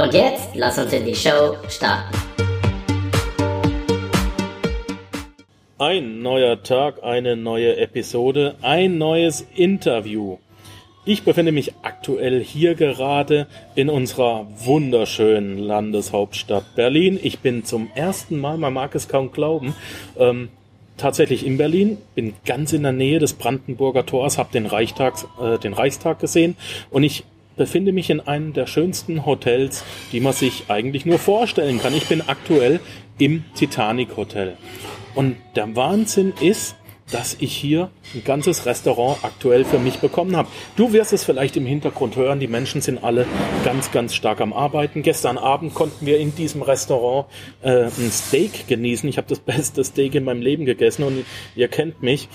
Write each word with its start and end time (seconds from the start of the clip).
Und 0.00 0.14
jetzt 0.14 0.48
lass 0.54 0.78
uns 0.78 0.94
in 0.94 1.04
die 1.04 1.14
Show 1.14 1.56
starten. 1.68 2.16
Ein 5.76 6.22
neuer 6.22 6.62
Tag, 6.62 7.04
eine 7.04 7.36
neue 7.36 7.76
Episode, 7.76 8.54
ein 8.62 8.96
neues 8.96 9.46
Interview. 9.54 10.38
Ich 11.04 11.22
befinde 11.22 11.52
mich 11.52 11.74
aktuell 11.82 12.42
hier 12.42 12.76
gerade 12.76 13.46
in 13.74 13.90
unserer 13.90 14.46
wunderschönen 14.64 15.58
Landeshauptstadt 15.58 16.74
Berlin. 16.74 17.20
Ich 17.22 17.40
bin 17.40 17.66
zum 17.66 17.90
ersten 17.94 18.38
Mal, 18.38 18.56
man 18.56 18.72
mag 18.72 18.94
es 18.94 19.06
kaum 19.06 19.32
glauben, 19.32 19.74
ähm, 20.18 20.48
tatsächlich 20.96 21.44
in 21.44 21.58
Berlin, 21.58 21.98
bin 22.14 22.32
ganz 22.46 22.72
in 22.72 22.84
der 22.84 22.92
Nähe 22.92 23.18
des 23.18 23.34
Brandenburger 23.34 24.06
Tors, 24.06 24.38
habe 24.38 24.50
den, 24.50 24.64
äh, 24.64 25.58
den 25.58 25.74
Reichstag 25.74 26.20
gesehen 26.20 26.56
und 26.90 27.02
ich 27.02 27.24
befinde 27.60 27.92
mich 27.92 28.08
in 28.08 28.20
einem 28.20 28.54
der 28.54 28.66
schönsten 28.66 29.26
Hotels, 29.26 29.84
die 30.12 30.20
man 30.20 30.32
sich 30.32 30.64
eigentlich 30.68 31.04
nur 31.04 31.18
vorstellen 31.18 31.78
kann. 31.78 31.94
Ich 31.94 32.06
bin 32.06 32.22
aktuell 32.26 32.80
im 33.18 33.44
Titanic 33.54 34.16
Hotel. 34.16 34.56
Und 35.14 35.36
der 35.56 35.76
Wahnsinn 35.76 36.32
ist, 36.40 36.74
dass 37.10 37.36
ich 37.38 37.54
hier 37.54 37.90
ein 38.14 38.24
ganzes 38.24 38.64
Restaurant 38.64 39.18
aktuell 39.24 39.66
für 39.66 39.78
mich 39.78 39.98
bekommen 39.98 40.36
habe. 40.36 40.48
Du 40.76 40.94
wirst 40.94 41.12
es 41.12 41.22
vielleicht 41.22 41.54
im 41.58 41.66
Hintergrund 41.66 42.16
hören, 42.16 42.40
die 42.40 42.46
Menschen 42.46 42.80
sind 42.80 43.04
alle 43.04 43.26
ganz, 43.62 43.92
ganz 43.92 44.14
stark 44.14 44.40
am 44.40 44.54
Arbeiten. 44.54 45.02
Gestern 45.02 45.36
Abend 45.36 45.74
konnten 45.74 46.06
wir 46.06 46.18
in 46.18 46.34
diesem 46.34 46.62
Restaurant 46.62 47.26
äh, 47.60 47.88
ein 47.88 48.10
Steak 48.10 48.68
genießen. 48.68 49.06
Ich 49.06 49.18
habe 49.18 49.28
das 49.28 49.40
beste 49.40 49.84
Steak 49.84 50.14
in 50.14 50.24
meinem 50.24 50.40
Leben 50.40 50.64
gegessen 50.64 51.02
und 51.02 51.26
ihr 51.56 51.68
kennt 51.68 52.02
mich. 52.02 52.30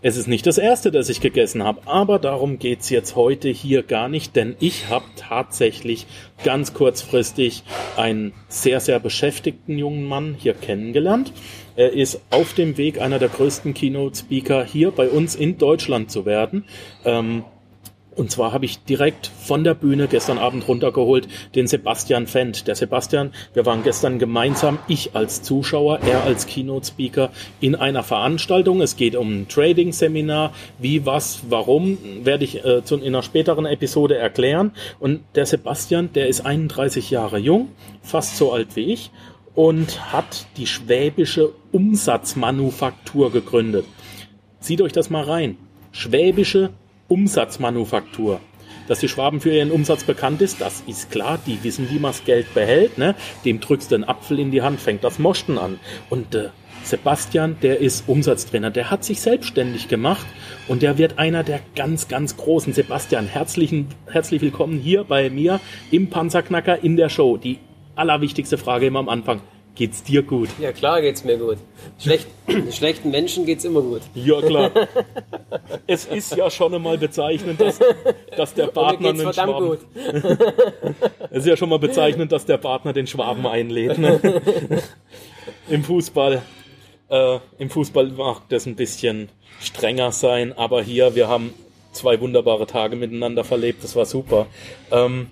Es 0.00 0.16
ist 0.16 0.28
nicht 0.28 0.46
das 0.46 0.58
erste, 0.58 0.92
das 0.92 1.08
ich 1.08 1.20
gegessen 1.20 1.64
habe, 1.64 1.80
aber 1.86 2.20
darum 2.20 2.60
geht's 2.60 2.88
jetzt 2.88 3.16
heute 3.16 3.48
hier 3.48 3.82
gar 3.82 4.08
nicht, 4.08 4.36
denn 4.36 4.54
ich 4.60 4.88
habe 4.88 5.04
tatsächlich 5.16 6.06
ganz 6.44 6.72
kurzfristig 6.72 7.64
einen 7.96 8.32
sehr, 8.46 8.78
sehr 8.78 9.00
beschäftigten 9.00 9.76
jungen 9.76 10.04
Mann 10.04 10.36
hier 10.38 10.54
kennengelernt. 10.54 11.32
Er 11.74 11.92
ist 11.92 12.20
auf 12.30 12.54
dem 12.54 12.76
Weg, 12.76 13.00
einer 13.00 13.18
der 13.18 13.28
größten 13.28 13.74
Keynote-Speaker 13.74 14.64
hier 14.64 14.92
bei 14.92 15.08
uns 15.08 15.34
in 15.34 15.58
Deutschland 15.58 16.12
zu 16.12 16.24
werden. 16.26 16.64
Ähm, 17.04 17.44
und 18.18 18.32
zwar 18.32 18.52
habe 18.52 18.64
ich 18.64 18.80
direkt 18.80 19.28
von 19.28 19.62
der 19.62 19.74
Bühne 19.74 20.08
gestern 20.08 20.38
Abend 20.38 20.66
runtergeholt 20.66 21.28
den 21.54 21.68
Sebastian 21.68 22.26
Fendt. 22.26 22.66
Der 22.66 22.74
Sebastian, 22.74 23.32
wir 23.54 23.64
waren 23.64 23.84
gestern 23.84 24.18
gemeinsam, 24.18 24.80
ich 24.88 25.14
als 25.14 25.42
Zuschauer, 25.42 26.00
er 26.00 26.24
als 26.24 26.46
Keynote-Speaker 26.46 27.30
in 27.60 27.76
einer 27.76 28.02
Veranstaltung. 28.02 28.80
Es 28.80 28.96
geht 28.96 29.14
um 29.14 29.42
ein 29.42 29.48
Trading-Seminar. 29.48 30.52
Wie, 30.80 31.06
was, 31.06 31.42
warum, 31.48 31.96
werde 32.24 32.42
ich 32.42 32.64
äh, 32.64 32.82
zu, 32.82 32.96
in 32.96 33.06
einer 33.06 33.22
späteren 33.22 33.66
Episode 33.66 34.16
erklären. 34.16 34.72
Und 34.98 35.20
der 35.36 35.46
Sebastian, 35.46 36.12
der 36.12 36.26
ist 36.26 36.44
31 36.44 37.10
Jahre 37.10 37.38
jung, 37.38 37.68
fast 38.02 38.36
so 38.36 38.52
alt 38.52 38.74
wie 38.74 38.92
ich 38.92 39.12
und 39.54 40.12
hat 40.12 40.46
die 40.56 40.66
schwäbische 40.66 41.52
Umsatzmanufaktur 41.70 43.30
gegründet. 43.30 43.84
Zieht 44.58 44.82
euch 44.82 44.92
das 44.92 45.08
mal 45.08 45.22
rein. 45.22 45.56
Schwäbische 45.92 46.70
Umsatzmanufaktur. 47.08 48.40
Dass 48.86 49.00
die 49.00 49.08
Schwaben 49.08 49.40
für 49.40 49.50
ihren 49.50 49.70
Umsatz 49.70 50.04
bekannt 50.04 50.40
ist, 50.40 50.60
das 50.60 50.82
ist 50.86 51.10
klar. 51.10 51.38
Die 51.46 51.62
wissen, 51.62 51.90
wie 51.90 51.98
man 51.98 52.12
das 52.12 52.24
Geld 52.24 52.52
behält. 52.54 52.96
Ne? 52.96 53.14
Dem 53.44 53.60
drückst 53.60 53.90
du 53.90 53.96
einen 53.96 54.04
Apfel 54.04 54.38
in 54.38 54.50
die 54.50 54.62
Hand, 54.62 54.80
fängt 54.80 55.04
das 55.04 55.18
Moschen 55.18 55.58
an. 55.58 55.78
Und 56.08 56.34
äh, 56.34 56.48
Sebastian, 56.84 57.56
der 57.60 57.80
ist 57.80 58.08
Umsatztrainer. 58.08 58.70
Der 58.70 58.90
hat 58.90 59.04
sich 59.04 59.20
selbstständig 59.20 59.88
gemacht 59.88 60.26
und 60.68 60.82
der 60.82 60.96
wird 60.96 61.18
einer 61.18 61.44
der 61.44 61.60
ganz, 61.76 62.08
ganz 62.08 62.36
großen. 62.36 62.72
Sebastian, 62.72 63.26
herzlichen, 63.26 63.88
herzlich 64.10 64.40
willkommen 64.40 64.78
hier 64.78 65.04
bei 65.04 65.28
mir 65.28 65.60
im 65.90 66.08
Panzerknacker 66.08 66.82
in 66.82 66.96
der 66.96 67.10
Show. 67.10 67.36
Die 67.36 67.58
allerwichtigste 67.94 68.56
Frage 68.56 68.86
immer 68.86 69.00
am 69.00 69.08
Anfang. 69.08 69.42
Geht's 69.78 70.02
dir 70.02 70.24
gut? 70.24 70.48
Ja, 70.58 70.72
klar 70.72 71.00
geht's 71.00 71.22
mir 71.22 71.38
gut. 71.38 71.58
Schlecht, 72.00 72.26
schlechten 72.72 73.12
Menschen 73.12 73.46
geht's 73.46 73.64
immer 73.64 73.80
gut. 73.80 74.00
Ja, 74.12 74.40
klar. 74.40 74.72
es 75.86 76.04
ist 76.04 76.34
ja 76.34 76.50
schon 76.50 76.74
einmal 76.74 76.98
bezeichnend, 76.98 77.60
dass, 77.60 77.78
dass 78.36 78.54
der 78.54 78.66
Partner 78.66 79.12
den 79.12 79.32
Schwaben... 79.32 79.68
Gut. 79.68 79.78
es 81.30 81.38
ist 81.38 81.46
ja 81.46 81.56
schon 81.56 81.68
mal 81.68 81.78
bezeichnend, 81.78 82.32
dass 82.32 82.44
der 82.44 82.56
Partner 82.56 82.92
den 82.92 83.06
Schwaben 83.06 83.46
einlädt. 83.46 83.98
Ne? 83.98 84.42
Im 85.68 85.84
Fußball. 85.84 86.42
Äh, 87.08 87.38
Im 87.58 87.70
Fußball 87.70 88.08
mag 88.08 88.48
das 88.48 88.66
ein 88.66 88.74
bisschen 88.74 89.28
strenger 89.60 90.10
sein, 90.10 90.58
aber 90.58 90.82
hier, 90.82 91.14
wir 91.14 91.28
haben 91.28 91.54
zwei 91.92 92.20
wunderbare 92.20 92.66
Tage 92.66 92.96
miteinander 92.96 93.44
verlebt. 93.44 93.84
Das 93.84 93.94
war 93.94 94.06
super. 94.06 94.48
Ähm, 94.90 95.28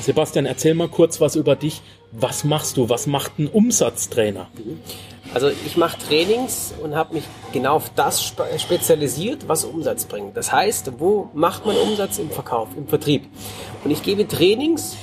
Sebastian, 0.00 0.46
erzähl 0.46 0.72
mal 0.72 0.88
kurz 0.88 1.20
was 1.20 1.36
über 1.36 1.54
dich. 1.54 1.82
Was 2.12 2.44
machst 2.44 2.76
du? 2.76 2.88
Was 2.88 3.06
macht 3.06 3.38
ein 3.38 3.48
Umsatztrainer? 3.48 4.48
Also 5.34 5.48
ich 5.48 5.76
mache 5.76 5.98
Trainings 5.98 6.72
und 6.82 6.94
habe 6.94 7.14
mich 7.14 7.24
genau 7.52 7.76
auf 7.76 7.90
das 7.94 8.22
spezialisiert, 8.56 9.46
was 9.46 9.64
Umsatz 9.64 10.06
bringt. 10.06 10.36
Das 10.36 10.50
heißt, 10.50 10.92
wo 10.98 11.28
macht 11.34 11.66
man 11.66 11.76
Umsatz 11.76 12.18
im 12.18 12.30
Verkauf, 12.30 12.68
im 12.76 12.88
Vertrieb? 12.88 13.26
Und 13.84 13.90
ich 13.90 14.02
gebe 14.02 14.26
Trainings 14.26 14.96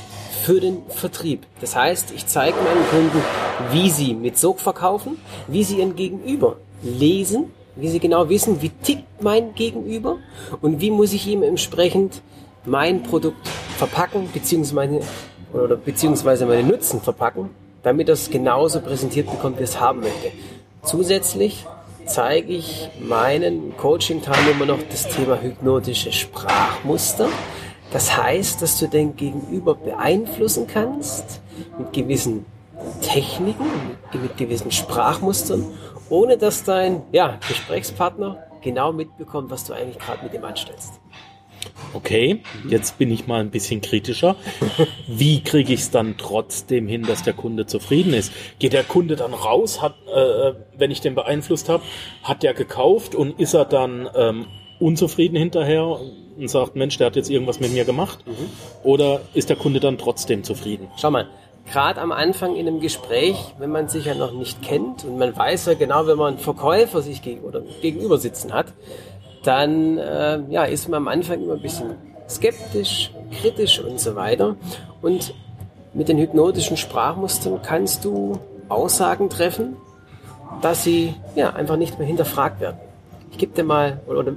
für 0.44 0.60
den 0.60 0.84
Vertrieb. 0.90 1.46
Das 1.62 1.76
heißt, 1.76 2.12
ich 2.16 2.26
zeige 2.26 2.58
meinen 2.58 2.88
Kunden, 2.90 3.24
wie 3.72 3.90
sie 3.92 4.16
mit 4.16 4.38
Sog 4.38 4.60
verkaufen, 4.60 5.18
wie 5.48 5.64
sie 5.64 5.78
ihren 5.78 5.96
Gegenüber 5.96 6.58
lesen, 6.82 7.52
wie 7.76 7.90
sie 7.90 8.00
genau 8.00 8.30
wissen, 8.30 8.62
wie 8.62 8.70
tickt 8.70 9.22
mein 9.22 9.54
Gegenüber 9.54 10.18
und 10.62 10.82
wie 10.82 10.92
muss 10.92 11.14
ich 11.14 11.28
ihm 11.28 11.44
entsprechend 11.44 12.22
mein 12.66 13.04
Produkt 13.04 13.48
verpacken, 13.78 14.30
beziehungsweise, 14.34 15.02
oder 15.56 15.76
beziehungsweise 15.76 16.46
meine 16.46 16.64
Nutzen 16.64 17.02
verpacken, 17.02 17.50
damit 17.84 18.10
das 18.10 18.30
genauso 18.30 18.82
präsentiert 18.82 19.30
bekommt, 19.30 19.60
wie 19.60 19.64
es 19.64 19.80
haben 19.80 20.02
möchte. 20.02 20.32
Zusätzlich 20.84 21.66
zeige 22.06 22.54
ich 22.54 22.90
meinen 23.00 23.76
Coaching-Teilnehmern 23.78 24.68
noch 24.68 24.84
das 24.90 25.08
Thema 25.08 25.42
hypnotische 25.42 26.12
Sprachmuster. 26.12 27.30
Das 27.92 28.16
heißt, 28.16 28.62
dass 28.62 28.80
du 28.80 28.88
dein 28.88 29.16
Gegenüber 29.16 29.76
beeinflussen 29.76 30.68
kannst 30.68 31.42
mit 31.78 31.94
gewissen 31.94 32.46
Techniken, 33.02 33.66
mit 34.14 34.38
gewissen 34.38 34.72
Sprachmustern, 34.72 35.66
ohne 36.10 36.38
dass 36.38 36.64
dein 36.64 37.02
ja, 37.12 37.40
Gesprächspartner 37.48 38.44
genau 38.62 38.92
mitbekommt, 38.92 39.50
was 39.50 39.64
du 39.66 39.74
eigentlich 39.74 40.00
gerade 40.00 40.24
mit 40.24 40.34
ihm 40.34 40.44
anstellst. 40.44 41.00
Okay, 41.94 42.42
jetzt 42.68 42.98
bin 42.98 43.12
ich 43.12 43.28
mal 43.28 43.40
ein 43.40 43.52
bisschen 43.52 43.82
kritischer. 43.82 44.36
Wie 45.08 45.42
kriege 45.42 45.74
ich 45.74 45.82
es 45.82 45.92
dann 45.92 46.16
trotzdem 46.18 46.88
hin, 46.88 47.04
dass 47.04 47.24
der 47.24 47.34
Kunde 47.34 47.66
zufrieden 47.66 48.14
ist? 48.14 48.32
Geht 48.60 48.74
der 48.74 48.84
Kunde 48.84 49.16
dann 49.16 49.34
raus, 49.34 49.82
hat, 49.82 49.96
äh, 50.14 50.54
wenn 50.78 50.92
ich 50.92 51.02
den 51.02 51.16
beeinflusst 51.16 51.70
habe, 51.70 51.84
hat 52.24 52.44
der 52.44 52.54
gekauft 52.54 53.16
und 53.16 53.40
ist 53.40 53.54
er 53.54 53.66
dann 53.66 54.10
ähm, 54.16 54.46
unzufrieden 54.80 55.38
hinterher 55.38 55.86
und 56.38 56.50
sagt, 56.50 56.76
Mensch, 56.76 56.98
der 56.98 57.08
hat 57.08 57.16
jetzt 57.16 57.30
irgendwas 57.30 57.60
mit 57.60 57.72
mir 57.72 57.86
gemacht? 57.86 58.26
Mhm. 58.28 58.34
Oder 58.84 59.22
ist 59.34 59.50
der 59.50 59.56
Kunde 59.56 59.80
dann 59.80 59.98
trotzdem 59.98 60.44
zufrieden? 60.44 60.90
Schau 60.98 61.12
mal, 61.12 61.28
gerade 61.72 62.02
am 62.02 62.12
Anfang 62.12 62.56
in 62.56 62.68
einem 62.68 62.80
Gespräch, 62.80 63.38
wenn 63.58 63.72
man 63.72 63.88
sich 63.88 64.06
ja 64.06 64.16
noch 64.16 64.34
nicht 64.34 64.62
kennt 64.62 65.04
und 65.04 65.18
man 65.18 65.36
weiß 65.36 65.68
ja 65.68 65.74
genau, 65.74 66.08
wenn 66.08 66.18
man 66.18 66.34
einen 66.34 66.40
Verkäufer 66.40 67.02
sich 67.02 67.22
gegen, 67.22 67.42
oder 67.42 67.62
gegenüber 67.82 68.18
sitzen 68.18 68.54
hat, 68.54 68.68
dann 69.46 69.98
äh, 69.98 70.40
ja, 70.50 70.64
ist 70.64 70.90
man 70.90 70.98
am 70.98 71.08
Anfang 71.08 71.42
immer 71.42 71.54
ein 71.54 71.62
bisschen 71.62 71.96
skeptisch, 72.30 73.12
kritisch 73.42 73.80
und 73.80 74.00
so 74.00 74.16
weiter. 74.16 74.56
Und 75.02 75.34
mit 75.94 76.10
den 76.10 76.18
hypnotischen 76.18 76.78
Sprachmustern 76.78 77.62
kannst 77.62 78.04
du 78.06 78.40
Aussagen 78.70 79.30
treffen, 79.30 79.78
dass 80.62 80.84
sie 80.84 81.14
ja, 81.36 81.52
einfach 81.54 81.78
nicht 81.78 81.98
mehr 81.98 82.08
hinterfragt 82.08 82.60
werden. 82.60 82.78
Ich 83.32 83.38
gebe 83.38 83.54
dir 83.54 83.64
mal, 83.64 84.00
oder, 84.08 84.20
oder 84.20 84.34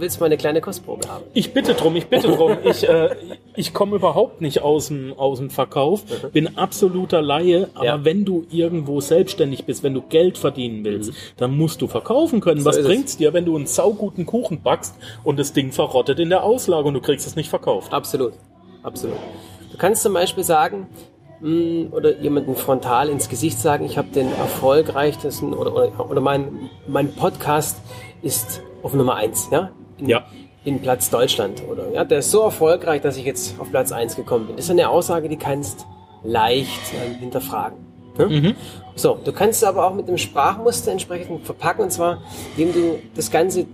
willst 0.00 0.16
du 0.16 0.20
mal 0.20 0.26
eine 0.26 0.36
kleine 0.36 0.60
Kostprobe 0.60 1.08
haben? 1.08 1.24
Ich 1.34 1.52
bitte 1.52 1.74
drum, 1.74 1.96
ich 1.96 2.06
bitte 2.06 2.28
drum. 2.28 2.56
Ich, 2.70 2.88
äh, 2.88 3.16
ich 3.54 3.72
komme 3.74 3.96
überhaupt 3.96 4.40
nicht 4.40 4.62
aus 4.62 4.88
dem, 4.88 5.12
aus 5.16 5.38
dem 5.38 5.50
Verkauf, 5.50 6.04
mhm. 6.04 6.30
bin 6.30 6.56
absoluter 6.56 7.20
Laie, 7.20 7.68
aber 7.74 7.84
ja. 7.84 8.04
wenn 8.04 8.24
du 8.24 8.44
irgendwo 8.50 9.00
selbstständig 9.00 9.64
bist, 9.64 9.82
wenn 9.82 9.94
du 9.94 10.02
Geld 10.02 10.38
verdienen 10.38 10.84
willst, 10.84 11.10
mhm. 11.10 11.16
dann 11.36 11.56
musst 11.56 11.82
du 11.82 11.88
verkaufen 11.88 12.40
können. 12.40 12.60
So 12.60 12.66
Was 12.66 12.82
bringt's 12.82 13.16
dir, 13.16 13.32
wenn 13.32 13.44
du 13.44 13.56
einen 13.56 13.66
sauguten 13.66 14.26
Kuchen 14.26 14.62
backst 14.62 14.94
und 15.24 15.38
das 15.38 15.52
Ding 15.52 15.72
verrottet 15.72 16.20
in 16.20 16.28
der 16.28 16.44
Auslage 16.44 16.86
und 16.86 16.94
du 16.94 17.00
kriegst 17.00 17.26
es 17.26 17.36
nicht 17.36 17.50
verkauft? 17.50 17.92
Absolut. 17.92 18.34
absolut. 18.82 19.16
Du 19.72 19.78
kannst 19.78 20.02
zum 20.02 20.12
Beispiel 20.12 20.44
sagen, 20.44 20.86
mh, 21.40 21.94
oder 21.94 22.18
jemanden 22.18 22.54
frontal 22.54 23.08
ins 23.08 23.28
Gesicht 23.28 23.58
sagen, 23.58 23.84
ich 23.84 23.98
habe 23.98 24.08
den 24.08 24.28
erfolgreichsten 24.32 25.54
oder, 25.54 25.74
oder, 25.74 26.10
oder 26.10 26.20
mein, 26.20 26.70
mein 26.86 27.12
Podcast 27.12 27.78
ist 28.22 28.62
auf 28.82 28.94
Nummer 28.94 29.16
eins, 29.16 29.48
ja? 29.50 29.70
In, 30.00 30.08
Ja. 30.08 30.24
in 30.64 30.80
Platz 30.80 31.10
Deutschland. 31.10 31.62
Oder 31.70 31.90
ja, 31.92 32.04
der 32.04 32.18
ist 32.20 32.30
so 32.30 32.42
erfolgreich, 32.42 33.00
dass 33.02 33.16
ich 33.16 33.24
jetzt 33.24 33.54
auf 33.60 33.70
Platz 33.70 33.92
eins 33.92 34.16
gekommen 34.16 34.46
bin. 34.46 34.56
Das 34.56 34.64
ist 34.66 34.70
eine 34.70 34.88
Aussage, 34.88 35.28
die 35.28 35.36
kannst 35.36 35.86
leicht 36.22 36.80
ähm, 36.94 37.14
hinterfragen. 37.20 37.78
Ne? 38.18 38.54
So, 38.96 39.18
du 39.24 39.32
kannst 39.32 39.62
es 39.62 39.68
aber 39.68 39.86
auch 39.86 39.94
mit 39.94 40.08
dem 40.08 40.18
Sprachmuster 40.18 40.90
entsprechend 40.92 41.44
verpacken, 41.46 41.84
und 41.84 41.90
zwar, 41.90 42.18
indem 42.56 42.74
du 42.74 42.98
das 43.14 43.30
Ganze 43.30 43.66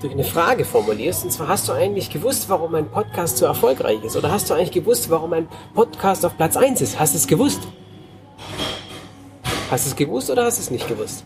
durch 0.00 0.12
eine 0.14 0.24
Frage 0.24 0.64
formulierst. 0.64 1.24
Und 1.24 1.30
zwar, 1.30 1.46
hast 1.46 1.68
du 1.68 1.72
eigentlich 1.72 2.10
gewusst, 2.10 2.48
warum 2.48 2.74
ein 2.74 2.88
Podcast 2.90 3.36
so 3.38 3.46
erfolgreich 3.46 4.02
ist? 4.02 4.16
Oder 4.16 4.32
hast 4.32 4.50
du 4.50 4.54
eigentlich 4.54 4.72
gewusst, 4.72 5.08
warum 5.10 5.32
ein 5.34 5.46
Podcast 5.74 6.26
auf 6.26 6.36
Platz 6.36 6.56
1 6.56 6.80
ist? 6.80 6.98
Hast 6.98 7.14
du 7.14 7.18
es 7.18 7.26
gewusst? 7.28 7.60
Hast 9.70 9.86
du 9.86 9.90
es 9.90 9.96
gewusst 9.96 10.30
oder 10.30 10.44
hast 10.44 10.58
du 10.58 10.62
es 10.62 10.70
nicht 10.70 10.88
gewusst? 10.88 11.24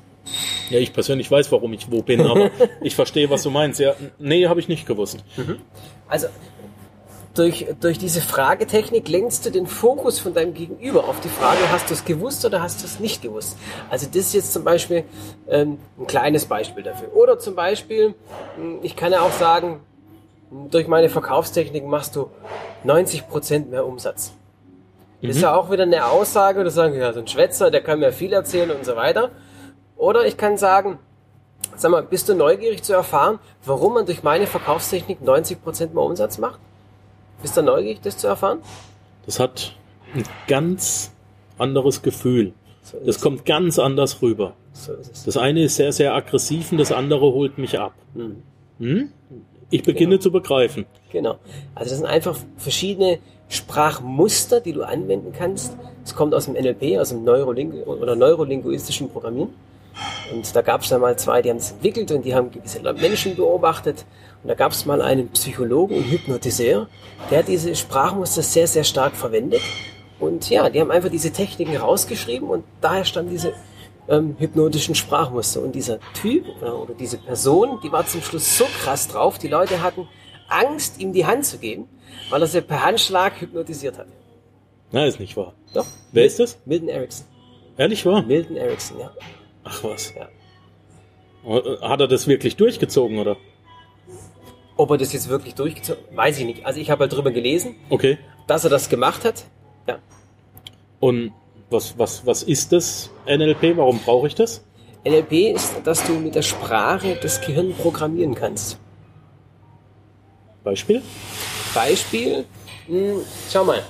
Ja, 0.70 0.78
ich 0.78 0.92
persönlich 0.92 1.30
weiß, 1.30 1.50
warum 1.52 1.72
ich 1.72 1.90
wo 1.90 2.02
bin, 2.02 2.22
aber 2.22 2.50
ich 2.82 2.94
verstehe, 2.94 3.30
was 3.30 3.42
du 3.42 3.50
meinst. 3.50 3.80
Ja, 3.80 3.94
nee, 4.18 4.46
habe 4.46 4.60
ich 4.60 4.68
nicht 4.68 4.86
gewusst. 4.86 5.18
Also 6.08 6.28
durch, 7.34 7.66
durch 7.80 7.98
diese 7.98 8.20
Fragetechnik 8.20 9.08
lenkst 9.08 9.44
du 9.44 9.50
den 9.50 9.66
Fokus 9.66 10.18
von 10.18 10.34
deinem 10.34 10.54
Gegenüber 10.54 11.04
auf 11.04 11.20
die 11.20 11.28
Frage, 11.28 11.58
hast 11.70 11.90
du 11.90 11.94
es 11.94 12.04
gewusst 12.04 12.44
oder 12.44 12.62
hast 12.62 12.82
du 12.82 12.86
es 12.86 12.98
nicht 12.98 13.22
gewusst? 13.22 13.58
Also 13.90 14.06
das 14.06 14.16
ist 14.16 14.34
jetzt 14.34 14.52
zum 14.52 14.64
Beispiel 14.64 15.04
ähm, 15.48 15.78
ein 15.98 16.06
kleines 16.06 16.46
Beispiel 16.46 16.82
dafür. 16.82 17.14
Oder 17.14 17.38
zum 17.38 17.54
Beispiel, 17.54 18.14
mh, 18.58 18.78
ich 18.82 18.96
kann 18.96 19.12
ja 19.12 19.20
auch 19.20 19.32
sagen, 19.32 19.80
durch 20.70 20.88
meine 20.88 21.08
Verkaufstechnik 21.08 21.84
machst 21.84 22.16
du 22.16 22.30
90% 22.84 23.66
mehr 23.66 23.86
Umsatz. 23.86 24.32
Das 25.22 25.36
ist 25.36 25.42
ja 25.42 25.54
auch 25.54 25.70
wieder 25.70 25.82
eine 25.82 26.06
Aussage, 26.06 26.60
oder 26.60 26.70
sagen, 26.70 26.94
ja, 26.94 27.12
so 27.12 27.20
ein 27.20 27.26
Schwätzer, 27.26 27.70
der 27.70 27.82
kann 27.82 27.98
mir 27.98 28.12
viel 28.12 28.32
erzählen 28.32 28.70
und 28.70 28.84
so 28.84 28.96
weiter. 28.96 29.30
Oder 29.96 30.26
ich 30.26 30.36
kann 30.36 30.56
sagen, 30.58 30.98
sag 31.76 31.90
mal, 31.90 32.02
bist 32.02 32.28
du 32.28 32.34
neugierig 32.34 32.82
zu 32.82 32.92
erfahren, 32.92 33.38
warum 33.64 33.94
man 33.94 34.06
durch 34.06 34.22
meine 34.22 34.46
Verkaufstechnik 34.46 35.18
90% 35.24 35.94
mehr 35.94 36.02
Umsatz 36.04 36.38
macht? 36.38 36.60
Bist 37.42 37.56
du 37.56 37.62
neugierig, 37.62 38.00
das 38.02 38.18
zu 38.18 38.26
erfahren? 38.26 38.58
Das 39.24 39.40
hat 39.40 39.74
ein 40.14 40.24
ganz 40.46 41.12
anderes 41.58 42.02
Gefühl. 42.02 42.52
So 42.82 42.98
es. 43.06 43.20
kommt 43.20 43.44
ganz 43.44 43.78
anders 43.78 44.22
rüber. 44.22 44.52
So. 44.72 44.92
Das 45.24 45.36
eine 45.36 45.64
ist 45.64 45.76
sehr, 45.76 45.92
sehr 45.92 46.14
aggressiv 46.14 46.70
und 46.72 46.78
das 46.78 46.92
andere 46.92 47.32
holt 47.32 47.58
mich 47.58 47.78
ab. 47.78 47.94
Hm. 48.14 48.42
Hm? 48.78 49.12
Ich 49.70 49.82
beginne 49.82 50.10
Genau. 50.10 50.22
zu 50.22 50.30
begreifen. 50.30 50.86
Genau. 51.10 51.38
Also 51.74 51.90
das 51.90 51.98
sind 51.98 52.06
einfach 52.06 52.36
verschiedene 52.56 53.18
Sprachmuster, 53.48 54.60
die 54.60 54.72
du 54.72 54.82
anwenden 54.82 55.32
kannst. 55.36 55.76
Es 56.04 56.14
kommt 56.14 56.34
aus 56.34 56.44
dem 56.44 56.54
NLP, 56.54 56.98
aus 56.98 57.08
dem 57.08 57.24
Neurolingu 57.24 57.78
oder 57.84 58.14
neurolinguistischen 58.14 59.08
Programmieren. 59.08 59.50
Und 60.32 60.54
da 60.54 60.62
gab 60.62 60.82
es 60.82 60.88
dann 60.88 61.00
mal 61.00 61.16
zwei, 61.18 61.42
die 61.42 61.50
haben 61.50 61.58
es 61.58 61.72
entwickelt 61.72 62.10
und 62.10 62.24
die 62.24 62.34
haben 62.34 62.50
gewisse 62.50 62.80
Menschen 62.80 63.36
beobachtet. 63.36 64.04
Und 64.42 64.48
da 64.48 64.54
gab 64.54 64.72
es 64.72 64.86
mal 64.86 65.00
einen 65.02 65.28
Psychologen 65.28 65.96
und 65.96 66.10
Hypnotiseur, 66.10 66.88
der 67.30 67.38
hat 67.38 67.48
diese 67.48 67.74
Sprachmuster 67.74 68.42
sehr, 68.42 68.66
sehr 68.66 68.84
stark 68.84 69.16
verwendet. 69.16 69.62
Und 70.18 70.48
ja, 70.48 70.68
die 70.70 70.80
haben 70.80 70.90
einfach 70.90 71.10
diese 71.10 71.32
Techniken 71.32 71.76
rausgeschrieben 71.76 72.48
und 72.48 72.64
daher 72.80 73.04
standen 73.04 73.30
diese 73.30 73.52
ähm, 74.08 74.36
hypnotischen 74.38 74.94
Sprachmuster. 74.94 75.62
Und 75.62 75.74
dieser 75.74 75.98
Typ 76.14 76.46
oder, 76.60 76.80
oder 76.80 76.94
diese 76.94 77.18
Person, 77.18 77.80
die 77.82 77.92
war 77.92 78.06
zum 78.06 78.22
Schluss 78.22 78.56
so 78.56 78.64
krass 78.82 79.08
drauf, 79.08 79.38
die 79.38 79.48
Leute 79.48 79.82
hatten 79.82 80.08
Angst, 80.48 81.00
ihm 81.00 81.12
die 81.12 81.26
Hand 81.26 81.44
zu 81.44 81.58
geben, 81.58 81.88
weil 82.30 82.40
er 82.40 82.46
sie 82.46 82.60
per 82.60 82.84
Handschlag 82.84 83.40
hypnotisiert 83.40 83.98
hat. 83.98 84.06
Na, 84.92 85.04
ist 85.06 85.18
nicht 85.18 85.36
wahr. 85.36 85.54
Doch. 85.74 85.86
Wer 86.12 86.24
ist 86.24 86.38
das? 86.38 86.58
Milton 86.64 86.88
Erickson. 86.88 87.26
Ehrlich 87.76 88.06
wahr? 88.06 88.22
Milton 88.22 88.56
Erickson, 88.56 89.00
ja. 89.00 89.10
Ach 89.68 89.82
was. 89.84 90.14
ja. 90.14 90.28
Hat 91.82 92.00
er 92.00 92.08
das 92.08 92.26
wirklich 92.26 92.56
durchgezogen, 92.56 93.18
oder? 93.18 93.36
Ob 94.76 94.90
er 94.90 94.98
das 94.98 95.12
jetzt 95.12 95.28
wirklich 95.28 95.54
durchgezogen 95.54 96.02
weiß 96.16 96.38
ich 96.38 96.44
nicht. 96.44 96.66
Also 96.66 96.80
ich 96.80 96.90
habe 96.90 97.02
halt 97.02 97.12
drüber 97.12 97.30
gelesen, 97.30 97.76
Okay. 97.90 98.18
dass 98.46 98.64
er 98.64 98.70
das 98.70 98.88
gemacht 98.88 99.24
hat. 99.24 99.44
Ja. 99.88 99.98
Und 101.00 101.32
was, 101.70 101.98
was, 101.98 102.24
was 102.26 102.42
ist 102.42 102.72
das 102.72 103.10
NLP? 103.26 103.76
Warum 103.76 103.98
brauche 103.98 104.26
ich 104.28 104.34
das? 104.34 104.62
NLP 105.04 105.54
ist, 105.54 105.74
dass 105.84 106.04
du 106.04 106.14
mit 106.14 106.34
der 106.34 106.42
Sprache 106.42 107.16
das 107.20 107.40
Gehirn 107.40 107.74
programmieren 107.74 108.34
kannst. 108.34 108.78
Beispiel? 110.64 111.00
Beispiel, 111.74 112.44
mh, 112.88 113.20
schau 113.50 113.64
mal. 113.64 113.82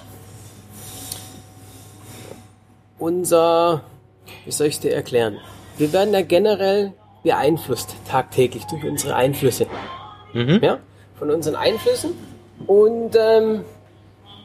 Unser, 2.99 3.82
wie 4.44 4.52
soll 4.52 4.67
ich 4.69 4.81
dir 4.81 4.94
erklären? 4.94 5.38
Wir 5.78 5.93
werden 5.93 6.14
ja 6.14 6.23
generell 6.23 6.93
beeinflusst 7.23 7.94
tagtäglich 8.08 8.64
durch 8.67 8.84
unsere 8.84 9.14
Einflüsse. 9.14 9.67
Mhm. 10.32 10.61
Ja? 10.62 10.78
Von 11.19 11.31
unseren 11.31 11.56
Einflüssen. 11.56 12.12
Und, 12.67 13.17
ähm, 13.17 13.64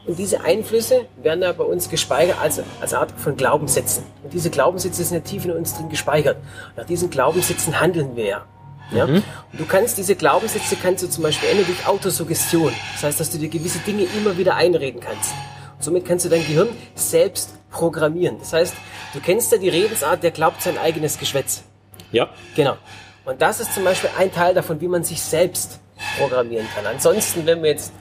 und 0.06 0.18
diese 0.18 0.42
Einflüsse 0.42 1.06
werden 1.22 1.42
ja 1.42 1.52
bei 1.52 1.64
uns 1.64 1.88
gespeichert 1.88 2.36
als, 2.40 2.60
als 2.80 2.92
Art 2.92 3.12
von 3.12 3.36
Glaubenssätzen. 3.36 4.04
Und 4.22 4.32
diese 4.32 4.50
Glaubenssätze 4.50 5.04
sind 5.04 5.16
ja 5.16 5.22
tief 5.22 5.44
in 5.44 5.52
uns 5.52 5.76
drin 5.76 5.88
gespeichert. 5.88 6.36
Nach 6.76 6.84
diesen 6.84 7.08
Glaubenssätzen 7.08 7.80
handeln 7.80 8.16
wir 8.16 8.24
ja. 8.24 8.46
Ja? 8.92 9.04
Und 9.04 9.22
du 9.52 9.64
kannst 9.64 9.96
diese 9.96 10.16
Glaubenssätze 10.16 10.76
kannst 10.76 11.02
du 11.02 11.08
zum 11.08 11.22
Beispiel 11.22 11.48
ändern 11.48 11.66
durch 11.66 11.86
Autosuggestion. 11.86 12.72
Das 12.92 13.04
heißt, 13.04 13.20
dass 13.20 13.30
du 13.30 13.38
dir 13.38 13.48
gewisse 13.48 13.78
Dinge 13.78 14.06
immer 14.18 14.36
wieder 14.36 14.54
einreden 14.56 15.00
kannst. 15.00 15.32
Und 15.76 15.84
somit 15.84 16.04
kannst 16.04 16.24
du 16.26 16.28
dein 16.28 16.42
Gehirn 16.42 16.68
selbst 16.94 17.54
programmieren. 17.70 18.38
Das 18.38 18.52
heißt, 18.52 18.74
du 19.14 19.20
kennst 19.20 19.52
ja 19.52 19.58
die 19.58 19.68
Redensart, 19.68 20.22
der 20.22 20.30
glaubt 20.30 20.62
sein 20.62 20.78
eigenes 20.78 21.18
Geschwätz. 21.18 21.64
Ja. 22.10 22.28
Genau. 22.54 22.76
Und 23.24 23.40
das 23.40 23.60
ist 23.60 23.74
zum 23.74 23.84
Beispiel 23.84 24.10
ein 24.18 24.32
Teil 24.32 24.54
davon, 24.54 24.80
wie 24.80 24.88
man 24.88 25.04
sich 25.04 25.22
selbst 25.22 25.80
programmieren 26.18 26.66
kann. 26.74 26.86
Ansonsten, 26.86 27.46
wenn 27.46 27.62
wir 27.62 27.70
jetzt 27.70 27.92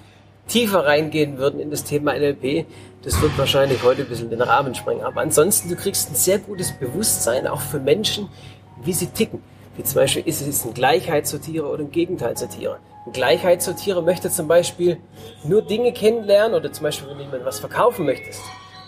tiefer 0.47 0.85
reingehen 0.85 1.37
würden 1.37 1.59
in 1.59 1.69
das 1.69 1.83
Thema 1.83 2.13
NLP, 2.13 2.65
das 3.03 3.21
wird 3.21 3.37
wahrscheinlich 3.37 3.83
heute 3.83 4.01
ein 4.01 4.09
bisschen 4.09 4.29
den 4.29 4.41
Rahmen 4.41 4.75
sprengen. 4.75 5.03
Aber 5.03 5.21
ansonsten, 5.21 5.69
du 5.69 5.75
kriegst 5.75 6.11
ein 6.11 6.15
sehr 6.15 6.39
gutes 6.39 6.71
Bewusstsein 6.73 7.47
auch 7.47 7.61
für 7.61 7.79
Menschen, 7.79 8.29
wie 8.83 8.93
sie 8.93 9.07
ticken. 9.07 9.41
Wie 9.77 9.83
zum 9.83 9.95
Beispiel, 9.95 10.27
ist 10.27 10.41
es 10.41 10.65
ein 10.65 10.73
Gleichheitssortierer 10.73 11.69
oder 11.69 11.83
ein 11.83 11.91
Gegenteilsortierer? 11.91 12.79
Ein 13.05 13.13
Gleichheitssortierer 13.13 14.01
möchte 14.01 14.29
zum 14.29 14.47
Beispiel 14.47 14.97
nur 15.43 15.61
Dinge 15.61 15.93
kennenlernen 15.93 16.55
oder 16.55 16.71
zum 16.71 16.83
Beispiel, 16.83 17.07
wenn 17.09 17.17
du 17.17 17.23
jemandem 17.23 17.45
was 17.45 17.59
verkaufen 17.59 18.05
möchtest, 18.05 18.41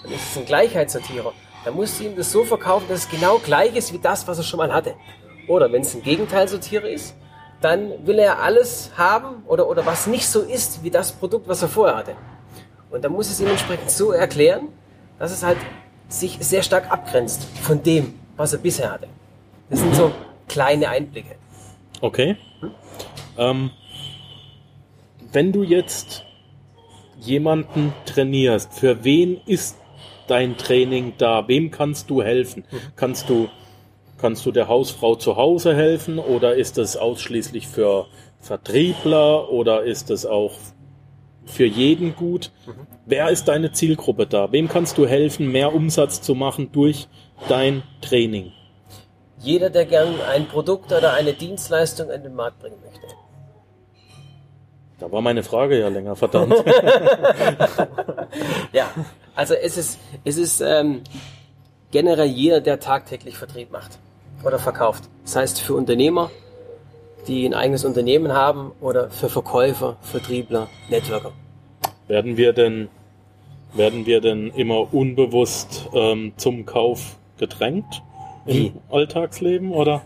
dann 0.04 0.12
ist 0.12 0.32
es 0.32 0.38
ein 0.38 0.46
Gleichheitssortierer. 0.46 1.34
Dann 1.66 1.76
musst 1.76 2.00
du 2.00 2.06
ihm 2.06 2.16
das 2.16 2.32
so 2.32 2.44
verkaufen, 2.44 2.86
dass 2.90 3.06
es 3.06 3.10
genau 3.10 3.38
gleich 3.38 3.76
ist 3.76 3.94
wie 3.94 4.00
das, 4.00 4.28
was 4.28 4.38
er 4.38 4.44
schon 4.44 4.58
mal 4.58 4.74
hatte. 4.74 4.96
Oder 5.48 5.72
wenn 5.72 5.82
es 5.82 5.94
ein 5.94 6.04
Gegenteilsortierer 6.04 6.90
ist, 6.90 7.16
dann 7.62 8.06
will 8.06 8.20
er 8.20 8.42
alles 8.42 8.92
haben 8.98 9.44
oder, 9.48 9.70
oder 9.70 9.86
was 9.86 10.08
nicht 10.08 10.28
so 10.28 10.42
ist 10.42 10.84
wie 10.84 10.92
das 10.92 11.14
Produkt, 11.14 11.48
was 11.48 11.62
er 11.62 11.70
vorher 11.70 11.96
hatte. 11.96 12.16
Und 12.92 13.04
dann 13.04 13.14
muss 13.14 13.30
es 13.30 13.40
ihm 13.40 13.48
entsprechend 13.48 13.90
so 13.90 14.12
erklären, 14.12 14.68
dass 15.18 15.32
es 15.32 15.44
halt 15.44 15.58
sich 16.10 16.38
sehr 16.42 16.62
stark 16.62 16.92
abgrenzt 16.92 17.48
von 17.62 17.82
dem, 17.82 18.20
was 18.36 18.54
er 18.54 18.60
bisher 18.60 18.92
hatte. 18.92 19.08
Das 19.70 19.80
sind 19.80 19.96
so 19.96 20.12
kleine 20.48 20.90
Einblicke. 20.90 21.36
Okay. 22.02 22.38
Ähm, 23.38 23.72
wenn 25.32 25.52
du 25.52 25.64
jetzt 25.64 26.24
jemanden 27.20 27.94
trainierst, 28.06 28.74
für 28.74 29.04
wen 29.04 29.40
ist 29.46 29.78
dein 30.28 30.58
Training 30.58 31.14
da? 31.18 31.48
Wem 31.48 31.72
kannst 31.72 32.10
du 32.10 32.22
helfen? 32.22 32.66
Kannst 32.96 33.30
du, 33.30 33.50
kannst 34.18 34.46
du 34.46 34.52
der 34.52 34.68
Hausfrau 34.68 35.16
zu 35.16 35.36
Hause 35.36 35.76
helfen 35.76 36.20
oder 36.20 36.56
ist 36.56 36.78
es 36.78 36.98
ausschließlich 36.98 37.68
für 37.68 38.08
Vertriebler 38.40 39.52
oder 39.52 39.84
ist 39.84 40.10
es 40.10 40.26
auch 40.26 40.54
für 41.46 41.66
jeden 41.66 42.16
gut? 42.16 42.52
Wer 43.06 43.30
ist 43.30 43.48
deine 43.48 43.72
Zielgruppe 43.72 44.28
da? 44.28 44.52
Wem 44.52 44.68
kannst 44.70 44.98
du 44.98 45.08
helfen, 45.08 45.52
mehr 45.52 45.74
Umsatz 45.74 46.22
zu 46.22 46.36
machen 46.36 46.72
durch 46.72 47.08
dein 47.50 47.84
Training? 48.02 48.52
Jeder, 49.40 49.70
der 49.70 49.86
gern 49.86 50.22
ein 50.22 50.48
Produkt 50.48 50.94
oder 50.94 51.14
eine 51.14 51.34
Dienstleistung 51.34 52.10
an 52.10 52.24
den 52.24 52.34
Markt 52.34 52.60
bringen 52.60 52.78
möchte. 52.84 53.08
Da 55.00 55.12
war 55.12 55.22
meine 55.22 55.44
Frage 55.44 55.78
ja 55.80 55.90
länger, 55.90 56.16
verdammt. 56.16 56.56
Ja, 58.72 58.88
also 59.36 59.54
es 59.54 59.78
ist, 59.78 60.00
es 60.24 60.38
ist 60.38 60.62
ähm, 60.62 61.02
generell 61.92 62.28
jeder, 62.28 62.62
der 62.62 62.80
tagtäglich 62.80 63.38
Vertrieb 63.38 63.72
macht 63.72 64.00
oder 64.44 64.60
verkauft. 64.60 65.04
Das 65.24 65.36
heißt 65.36 65.62
für 65.62 65.74
Unternehmer, 65.76 66.30
die 67.28 67.46
ein 67.46 67.54
eigenes 67.54 67.86
Unternehmen 67.86 68.34
haben 68.34 68.72
oder 68.82 69.10
für 69.10 69.30
Verkäufer, 69.30 69.98
Vertriebler, 70.02 70.68
Networker. 70.90 71.32
Werden 72.08 72.36
wir 72.38 72.52
denn, 72.54 72.90
werden 73.74 74.06
wir 74.06 74.20
denn 74.22 74.50
immer 74.52 74.94
unbewusst 74.94 75.88
ähm, 75.94 76.34
zum 76.38 76.66
Kauf 76.66 77.18
gedrängt 77.38 78.02
im 78.46 78.56
Wie? 78.56 78.74
Alltagsleben 78.90 79.72
oder? 79.72 80.02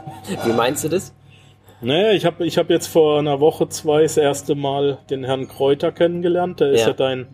Wie 0.44 0.52
meinst 0.52 0.84
du 0.84 0.88
das? 0.88 1.12
Naja, 1.82 2.12
ich 2.12 2.24
habe 2.24 2.46
ich 2.46 2.56
hab 2.58 2.70
jetzt 2.70 2.86
vor 2.86 3.18
einer 3.18 3.40
Woche, 3.40 3.68
zwei 3.68 4.02
das 4.02 4.16
erste 4.16 4.54
Mal 4.54 4.98
den 5.10 5.24
Herrn 5.24 5.48
Kräuter 5.48 5.90
kennengelernt. 5.92 6.60
Der 6.60 6.70
ist 6.70 6.82
Ja. 6.82 6.88
ja 6.88 6.92
dein, 6.94 7.26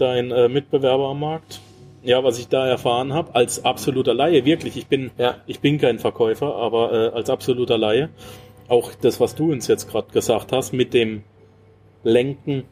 dein 0.00 0.30
äh, 0.30 0.48
Mitbewerber 0.48 1.08
am 1.08 1.20
Markt. 1.20 1.60
Ja, 2.02 2.24
was 2.24 2.38
ich 2.38 2.48
da 2.48 2.66
erfahren 2.66 3.12
habe, 3.12 3.34
als 3.34 3.64
absoluter 3.64 4.14
Laie, 4.14 4.44
wirklich, 4.46 4.76
ich 4.76 4.86
bin, 4.86 5.10
Ja. 5.18 5.36
ich 5.46 5.60
bin 5.60 5.78
kein 5.78 5.98
Verkäufer, 5.98 6.56
aber 6.56 6.92
äh, 6.92 7.08
als 7.16 7.28
absoluter 7.28 7.76
Laie, 7.76 8.08
auch 8.68 8.92
das, 8.94 9.20
was 9.20 9.34
du 9.34 9.52
uns 9.52 9.66
jetzt 9.66 9.90
gerade 9.90 10.10
gesagt 10.10 10.52
hast, 10.52 10.72
mit 10.72 10.94
dem 10.94 11.24
Lenken, 12.02 12.64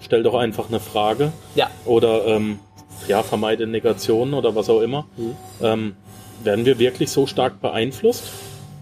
stell 0.00 0.22
doch 0.22 0.34
einfach 0.34 0.68
eine 0.68 0.80
Frage 0.80 1.32
Ja, 1.54 1.70
oder 1.86 2.26
ähm, 2.26 2.58
ja, 3.08 3.22
vermeide 3.22 3.66
Negationen 3.66 4.34
oder 4.34 4.54
was 4.54 4.68
auch 4.68 4.82
immer. 4.82 5.06
Ähm, 5.62 5.96
werden 6.44 6.66
wir 6.66 6.78
wirklich 6.78 7.10
so 7.10 7.26
stark 7.26 7.60
beeinflusst? 7.62 8.24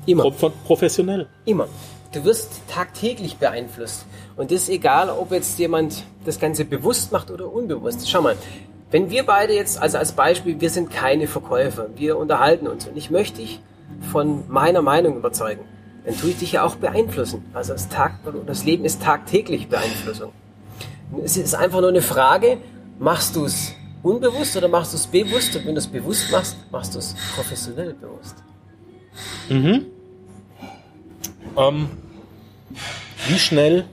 immer. 0.06 0.28
Pro 0.30 0.50
professionell. 0.66 1.28
Immer. 1.44 1.68
Du 2.12 2.24
wirst 2.24 2.62
tagtäglich 2.68 3.36
beeinflusst. 3.36 4.06
Und 4.36 4.50
das 4.50 4.62
ist 4.62 4.68
egal, 4.68 5.10
ob 5.10 5.30
jetzt 5.30 5.58
jemand 5.58 6.04
das 6.24 6.40
Ganze 6.40 6.64
bewusst 6.64 7.12
macht 7.12 7.30
oder 7.30 7.52
unbewusst. 7.52 8.08
Schau 8.08 8.22
mal, 8.22 8.36
wenn 8.90 9.10
wir 9.10 9.24
beide 9.24 9.54
jetzt, 9.54 9.80
also 9.80 9.98
als 9.98 10.12
Beispiel, 10.12 10.60
wir 10.60 10.70
sind 10.70 10.90
keine 10.90 11.26
Verkäufer, 11.26 11.88
wir 11.96 12.16
unterhalten 12.16 12.66
uns 12.66 12.86
und 12.86 12.96
ich 12.96 13.10
möchte 13.10 13.40
dich 13.40 13.60
von 14.12 14.44
meiner 14.48 14.82
Meinung 14.82 15.16
überzeugen, 15.16 15.64
dann 16.04 16.16
tue 16.16 16.30
ich 16.30 16.38
dich 16.38 16.52
ja 16.52 16.64
auch 16.64 16.76
beeinflussen. 16.76 17.44
Also 17.54 17.72
das, 17.72 17.88
Tag, 17.88 18.18
das 18.46 18.64
Leben 18.64 18.84
ist 18.84 19.02
tagtäglich 19.02 19.68
Beeinflussung. 19.68 20.32
Es 21.22 21.36
ist 21.36 21.54
einfach 21.54 21.80
nur 21.80 21.90
eine 21.90 22.02
Frage, 22.02 22.58
machst 22.98 23.36
du 23.36 23.44
es 23.44 23.72
unbewusst 24.02 24.56
oder 24.56 24.68
machst 24.68 24.92
du 24.92 24.96
es 24.96 25.06
bewusst? 25.06 25.56
Und 25.56 25.66
wenn 25.66 25.74
du 25.74 25.80
es 25.80 25.86
bewusst 25.86 26.30
machst, 26.30 26.56
machst 26.70 26.94
du 26.94 26.98
es 26.98 27.14
professionell 27.34 27.94
bewusst. 27.94 28.36
Ähm, 31.56 31.88
wie 33.28 33.38
schnell, 33.38 33.86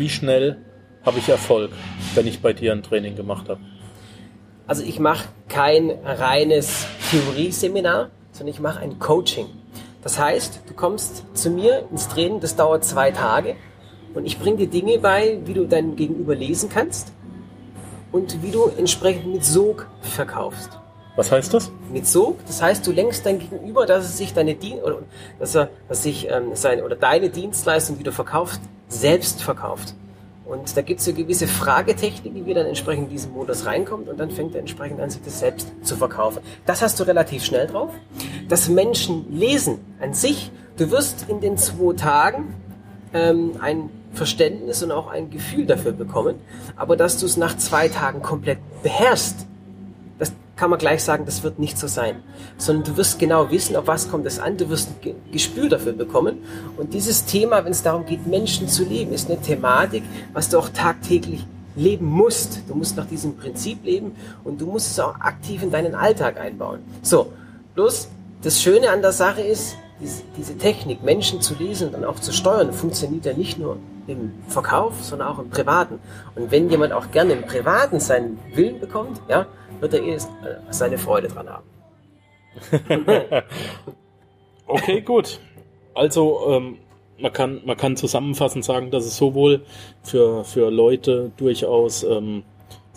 wie 0.00 0.08
schnell 0.08 0.56
habe 1.04 1.18
ich 1.18 1.28
Erfolg, 1.28 1.70
wenn 2.14 2.26
ich 2.26 2.42
bei 2.42 2.52
dir 2.52 2.72
ein 2.72 2.82
Training 2.82 3.14
gemacht 3.14 3.48
habe? 3.48 3.60
Also 4.66 4.82
ich 4.82 4.98
mache 4.98 5.28
kein 5.48 5.90
reines 6.04 6.86
Theorieseminar, 7.10 8.10
sondern 8.32 8.54
ich 8.54 8.60
mache 8.60 8.80
ein 8.80 8.98
Coaching. 8.98 9.46
Das 10.02 10.18
heißt, 10.18 10.62
du 10.66 10.74
kommst 10.74 11.24
zu 11.34 11.50
mir 11.50 11.86
ins 11.90 12.08
Training, 12.08 12.40
das 12.40 12.56
dauert 12.56 12.84
zwei 12.84 13.10
Tage 13.10 13.56
und 14.14 14.26
ich 14.26 14.38
bringe 14.38 14.56
dir 14.56 14.68
Dinge 14.68 14.98
bei, 14.98 15.38
wie 15.44 15.54
du 15.54 15.66
dein 15.66 15.94
Gegenüber 15.94 16.34
lesen 16.34 16.68
kannst 16.68 17.12
und 18.10 18.42
wie 18.42 18.50
du 18.50 18.68
entsprechend 18.76 19.32
mit 19.32 19.44
Sog 19.44 19.86
verkaufst. 20.00 20.79
Was 21.16 21.30
heißt 21.32 21.52
das? 21.52 21.70
Mit 21.92 22.06
Sog, 22.06 22.38
das 22.46 22.62
heißt, 22.62 22.86
du 22.86 22.92
lenkst 22.92 23.26
dein 23.26 23.38
Gegenüber, 23.38 23.84
dass 23.84 24.04
es 24.04 24.16
sich 24.16 24.32
deine 24.32 24.54
Dien 24.54 24.78
oder 24.78 24.98
dass 25.38 25.54
er, 25.54 25.68
dass 25.88 26.02
sich 26.02 26.28
ähm, 26.30 26.50
seine 26.54 26.84
oder 26.84 26.96
deine 26.96 27.30
Dienstleistung, 27.30 27.98
die 27.98 28.04
du 28.04 28.12
verkaufst, 28.12 28.60
selbst 28.88 29.42
verkauft. 29.42 29.94
Und 30.50 30.76
da 30.76 30.82
gibt 30.82 30.98
es 30.98 31.06
so 31.06 31.12
gewisse 31.12 31.46
Fragetechniken, 31.46 32.44
wie 32.44 32.54
dann 32.54 32.66
entsprechend 32.66 33.04
in 33.04 33.10
diesen 33.10 33.32
Modus 33.32 33.66
reinkommt 33.66 34.08
und 34.08 34.18
dann 34.18 34.30
fängt 34.30 34.54
er 34.54 34.60
entsprechend 34.60 35.00
an, 35.00 35.08
sich 35.08 35.22
das 35.22 35.38
selbst 35.38 35.68
zu 35.82 35.96
verkaufen. 35.96 36.40
Das 36.66 36.82
hast 36.82 36.98
du 36.98 37.04
relativ 37.04 37.44
schnell 37.44 37.68
drauf. 37.68 37.92
Das 38.48 38.68
Menschen 38.68 39.26
lesen 39.30 39.78
an 40.00 40.12
sich, 40.12 40.50
du 40.76 40.90
wirst 40.90 41.26
in 41.28 41.40
den 41.40 41.56
zwei 41.56 41.94
Tagen 41.94 42.54
ähm, 43.14 43.52
ein 43.60 43.90
Verständnis 44.12 44.82
und 44.82 44.90
auch 44.90 45.08
ein 45.08 45.30
Gefühl 45.30 45.66
dafür 45.66 45.92
bekommen, 45.92 46.36
aber 46.74 46.96
dass 46.96 47.18
du 47.18 47.26
es 47.26 47.36
nach 47.36 47.56
zwei 47.56 47.88
Tagen 47.88 48.22
komplett 48.22 48.58
beherrschst, 48.82 49.46
kann 50.60 50.68
man 50.68 50.78
gleich 50.78 51.02
sagen, 51.02 51.24
das 51.24 51.42
wird 51.42 51.58
nicht 51.58 51.78
so 51.78 51.86
sein. 51.86 52.16
Sondern 52.58 52.84
du 52.84 52.96
wirst 52.98 53.18
genau 53.18 53.50
wissen, 53.50 53.76
auf 53.76 53.86
was 53.86 54.10
kommt 54.10 54.26
es 54.26 54.38
an, 54.38 54.58
du 54.58 54.68
wirst 54.68 54.90
ein 54.90 54.96
Ge- 55.00 55.14
Gespür 55.32 55.70
dafür 55.70 55.94
bekommen. 55.94 56.36
Und 56.76 56.92
dieses 56.92 57.24
Thema, 57.24 57.64
wenn 57.64 57.72
es 57.72 57.82
darum 57.82 58.04
geht, 58.04 58.26
Menschen 58.26 58.68
zu 58.68 58.84
leben, 58.84 59.14
ist 59.14 59.30
eine 59.30 59.40
Thematik, 59.40 60.02
was 60.34 60.50
du 60.50 60.58
auch 60.58 60.68
tagtäglich 60.68 61.46
leben 61.76 62.04
musst. 62.04 62.60
Du 62.68 62.74
musst 62.74 62.94
nach 62.98 63.06
diesem 63.06 63.38
Prinzip 63.38 63.82
leben 63.86 64.12
und 64.44 64.60
du 64.60 64.66
musst 64.66 64.90
es 64.90 65.00
auch 65.00 65.18
aktiv 65.18 65.62
in 65.62 65.70
deinen 65.70 65.94
Alltag 65.94 66.38
einbauen. 66.38 66.80
So, 67.00 67.32
bloß 67.74 68.08
das 68.42 68.60
Schöne 68.60 68.90
an 68.90 69.00
der 69.00 69.12
Sache 69.12 69.40
ist, 69.40 69.76
diese 70.36 70.58
Technik, 70.58 71.02
Menschen 71.02 71.40
zu 71.40 71.54
lesen 71.54 71.86
und 71.86 71.94
dann 71.94 72.04
auch 72.04 72.20
zu 72.20 72.32
steuern, 72.32 72.74
funktioniert 72.74 73.24
ja 73.24 73.32
nicht 73.32 73.58
nur 73.58 73.78
im 74.06 74.32
Verkauf, 74.48 75.02
sondern 75.02 75.28
auch 75.28 75.38
im 75.38 75.50
Privaten. 75.50 75.98
Und 76.34 76.50
wenn 76.50 76.68
jemand 76.68 76.92
auch 76.92 77.10
gerne 77.10 77.34
im 77.34 77.42
Privaten 77.42 78.00
seinen 78.00 78.38
Willen 78.54 78.80
bekommt, 78.80 79.20
ja, 79.28 79.46
wird 79.80 79.94
er 79.94 80.02
eh 80.02 80.18
seine 80.70 80.98
Freude 80.98 81.28
dran 81.28 81.48
haben. 81.48 81.64
Okay, 84.72 85.00
gut. 85.00 85.40
Also, 85.94 86.46
ähm, 86.48 86.78
man 87.18 87.32
kann, 87.32 87.60
man 87.64 87.76
kann 87.76 87.96
zusammenfassend 87.96 88.64
sagen, 88.64 88.92
dass 88.92 89.04
es 89.04 89.16
sowohl 89.16 89.64
für, 90.02 90.44
für 90.44 90.70
Leute 90.70 91.32
durchaus 91.36 92.04
ähm, 92.04 92.44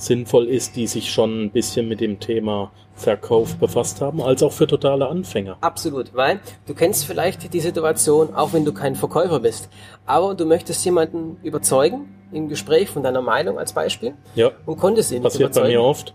sinnvoll 0.05 0.47
ist, 0.47 0.75
die 0.75 0.87
sich 0.87 1.11
schon 1.11 1.45
ein 1.45 1.51
bisschen 1.51 1.87
mit 1.87 2.01
dem 2.01 2.19
Thema 2.19 2.71
Verkauf 2.95 3.55
befasst 3.55 4.01
haben, 4.01 4.21
als 4.21 4.43
auch 4.43 4.51
für 4.51 4.67
totale 4.67 5.07
Anfänger. 5.07 5.57
Absolut, 5.61 6.13
weil 6.13 6.39
du 6.67 6.73
kennst 6.75 7.05
vielleicht 7.05 7.53
die 7.53 7.59
Situation, 7.59 8.35
auch 8.35 8.53
wenn 8.53 8.65
du 8.65 8.73
kein 8.73 8.95
Verkäufer 8.95 9.39
bist, 9.39 9.69
aber 10.05 10.35
du 10.35 10.45
möchtest 10.45 10.85
jemanden 10.85 11.37
überzeugen 11.43 12.13
im 12.31 12.49
Gespräch 12.49 12.89
von 12.89 13.03
deiner 13.03 13.21
Meinung 13.21 13.57
als 13.59 13.73
Beispiel 13.73 14.13
Ja, 14.35 14.51
und 14.65 14.77
konntest 14.79 15.11
ihn 15.11 15.17
nicht 15.17 15.23
passiert 15.23 15.53
bei 15.53 15.59
überzeugen. 15.61 15.73
mir 15.79 15.83
oft. 15.83 16.13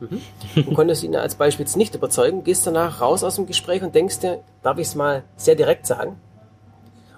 Du 0.55 0.75
konntest 0.75 1.03
ihn 1.05 1.15
als 1.17 1.35
Beispiel 1.37 1.65
jetzt 1.65 1.77
nicht 1.77 1.95
überzeugen, 1.95 2.45
gehst 2.45 2.67
danach 2.67 3.01
raus 3.01 3.23
aus 3.25 3.37
dem 3.37 3.47
Gespräch 3.47 3.83
und 3.83 3.95
denkst 3.95 4.21
dir, 4.21 4.41
darf 4.63 4.79
ich 4.79 4.89
es 4.89 4.95
mal 4.95 5.25
sehr 5.37 5.55
direkt 5.55 5.87
sagen? 5.87 6.17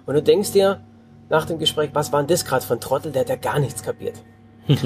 Und 0.07 0.15
du 0.15 0.23
denkst 0.23 0.53
dir 0.53 0.81
nach 1.29 1.47
dem 1.47 1.59
Gespräch, 1.59 1.91
was 1.93 2.13
war 2.13 2.21
denn 2.21 2.29
das 2.29 2.45
gerade 2.45 2.65
ein 2.71 2.81
Trottel, 2.81 3.13
der 3.13 3.23
hat 3.23 3.29
ja 3.29 3.37
gar 3.37 3.59
nichts 3.59 3.83
kapiert. 3.83 4.17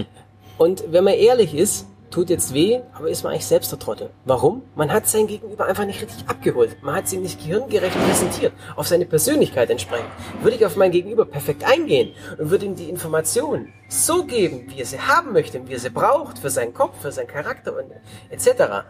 und 0.58 0.84
wenn 0.92 1.04
man 1.04 1.14
ehrlich 1.14 1.54
ist, 1.54 1.86
tut 2.14 2.30
jetzt 2.30 2.54
weh, 2.54 2.80
aber 2.92 3.08
ist 3.08 3.24
man 3.24 3.32
eigentlich 3.32 3.46
selbst 3.46 3.72
der 3.72 3.78
Trottel. 3.80 4.10
Warum? 4.24 4.62
Man 4.76 4.92
hat 4.92 5.08
sein 5.08 5.26
Gegenüber 5.26 5.66
einfach 5.66 5.84
nicht 5.84 6.00
richtig 6.00 6.28
abgeholt. 6.28 6.76
Man 6.80 6.94
hat 6.94 7.08
sie 7.08 7.16
nicht 7.16 7.40
gehirngerecht 7.40 7.96
präsentiert, 7.96 8.52
auf 8.76 8.86
seine 8.86 9.04
Persönlichkeit 9.04 9.68
entsprechend. 9.68 10.08
Würde 10.40 10.56
ich 10.56 10.64
auf 10.64 10.76
mein 10.76 10.92
Gegenüber 10.92 11.24
perfekt 11.24 11.64
eingehen 11.64 12.12
und 12.38 12.50
würde 12.50 12.66
ihm 12.66 12.76
die 12.76 12.88
Informationen 12.88 13.72
so 13.88 14.24
geben, 14.24 14.68
wie 14.68 14.78
er 14.78 14.86
sie 14.86 15.00
haben 15.00 15.32
möchte, 15.32 15.66
wie 15.66 15.72
er 15.72 15.80
sie 15.80 15.90
braucht, 15.90 16.38
für 16.38 16.50
seinen 16.50 16.72
Kopf, 16.72 17.00
für 17.00 17.10
seinen 17.10 17.26
Charakter 17.26 17.76
und 17.76 17.90
etc., 18.30 18.84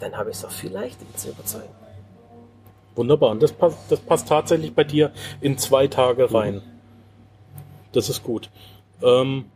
dann 0.00 0.16
habe 0.16 0.30
ich 0.30 0.36
es 0.36 0.44
auch 0.44 0.50
viel 0.50 0.72
leichter, 0.72 1.02
ihn 1.02 1.16
zu 1.16 1.28
überzeugen. 1.28 1.68
Wunderbar. 2.96 3.30
Und 3.30 3.42
das 3.42 3.52
passt, 3.52 3.78
das 3.90 4.00
passt 4.00 4.28
tatsächlich 4.28 4.74
bei 4.74 4.84
dir 4.84 5.12
in 5.42 5.58
zwei 5.58 5.86
Tage 5.86 6.32
rein. 6.32 6.62
Das 7.92 8.08
ist 8.08 8.22
gut. 8.22 8.50
Ähm 9.02 9.51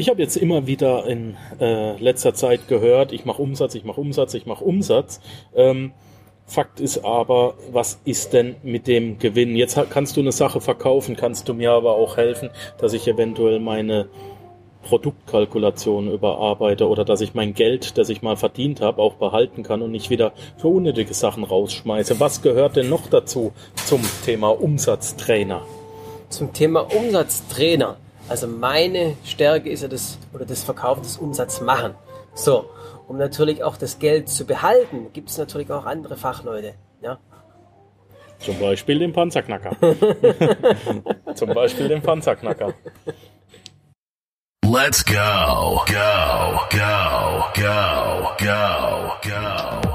ich 0.00 0.08
habe 0.08 0.22
jetzt 0.22 0.36
immer 0.36 0.66
wieder 0.66 1.06
in 1.06 1.36
äh, 1.60 1.94
letzter 1.98 2.32
Zeit 2.32 2.68
gehört, 2.68 3.12
ich 3.12 3.26
mache 3.26 3.42
Umsatz, 3.42 3.74
ich 3.74 3.84
mache 3.84 4.00
Umsatz, 4.00 4.32
ich 4.32 4.46
mache 4.46 4.64
Umsatz. 4.64 5.20
Ähm, 5.54 5.92
Fakt 6.46 6.80
ist 6.80 7.04
aber, 7.04 7.54
was 7.70 8.00
ist 8.04 8.32
denn 8.32 8.56
mit 8.64 8.88
dem 8.88 9.18
Gewinn? 9.18 9.54
Jetzt 9.54 9.78
kannst 9.90 10.16
du 10.16 10.20
eine 10.20 10.32
Sache 10.32 10.60
verkaufen, 10.60 11.16
kannst 11.16 11.48
du 11.48 11.54
mir 11.54 11.72
aber 11.72 11.94
auch 11.94 12.16
helfen, 12.16 12.48
dass 12.78 12.94
ich 12.94 13.06
eventuell 13.06 13.60
meine 13.60 14.08
Produktkalkulation 14.82 16.10
überarbeite 16.10 16.88
oder 16.88 17.04
dass 17.04 17.20
ich 17.20 17.34
mein 17.34 17.52
Geld, 17.52 17.98
das 17.98 18.08
ich 18.08 18.22
mal 18.22 18.36
verdient 18.36 18.80
habe, 18.80 19.02
auch 19.02 19.14
behalten 19.14 19.62
kann 19.62 19.82
und 19.82 19.92
nicht 19.92 20.08
wieder 20.08 20.32
für 20.56 20.68
unnötige 20.68 21.12
Sachen 21.14 21.44
rausschmeiße. 21.44 22.18
Was 22.18 22.40
gehört 22.40 22.74
denn 22.74 22.88
noch 22.88 23.06
dazu 23.06 23.52
zum 23.74 24.00
Thema 24.24 24.48
Umsatztrainer? 24.48 25.62
Zum 26.30 26.52
Thema 26.52 26.80
Umsatztrainer. 26.92 27.98
Also 28.30 28.46
meine 28.46 29.16
Stärke 29.24 29.70
ist 29.70 29.82
ja 29.82 29.88
das, 29.88 30.16
oder 30.32 30.46
das 30.46 30.62
Verkaufen 30.62 31.02
des 31.02 31.16
Umsatzmachen. 31.16 31.96
So, 32.32 32.70
um 33.08 33.18
natürlich 33.18 33.64
auch 33.64 33.76
das 33.76 33.98
Geld 33.98 34.28
zu 34.28 34.46
behalten, 34.46 35.12
gibt 35.12 35.30
es 35.30 35.36
natürlich 35.36 35.68
auch 35.72 35.84
andere 35.84 36.16
Fachleute. 36.16 36.74
Ja? 37.02 37.18
Zum 38.38 38.56
Beispiel 38.60 39.00
den 39.00 39.12
Panzerknacker. 39.12 39.76
Zum 41.34 41.52
Beispiel 41.52 41.88
den 41.88 42.02
Panzerknacker. 42.02 42.72
Let's 44.64 45.04
go, 45.04 45.82
go, 45.88 46.60
go, 46.70 47.44
go, 47.56 48.28
go, 48.38 49.28
go. 49.28 49.89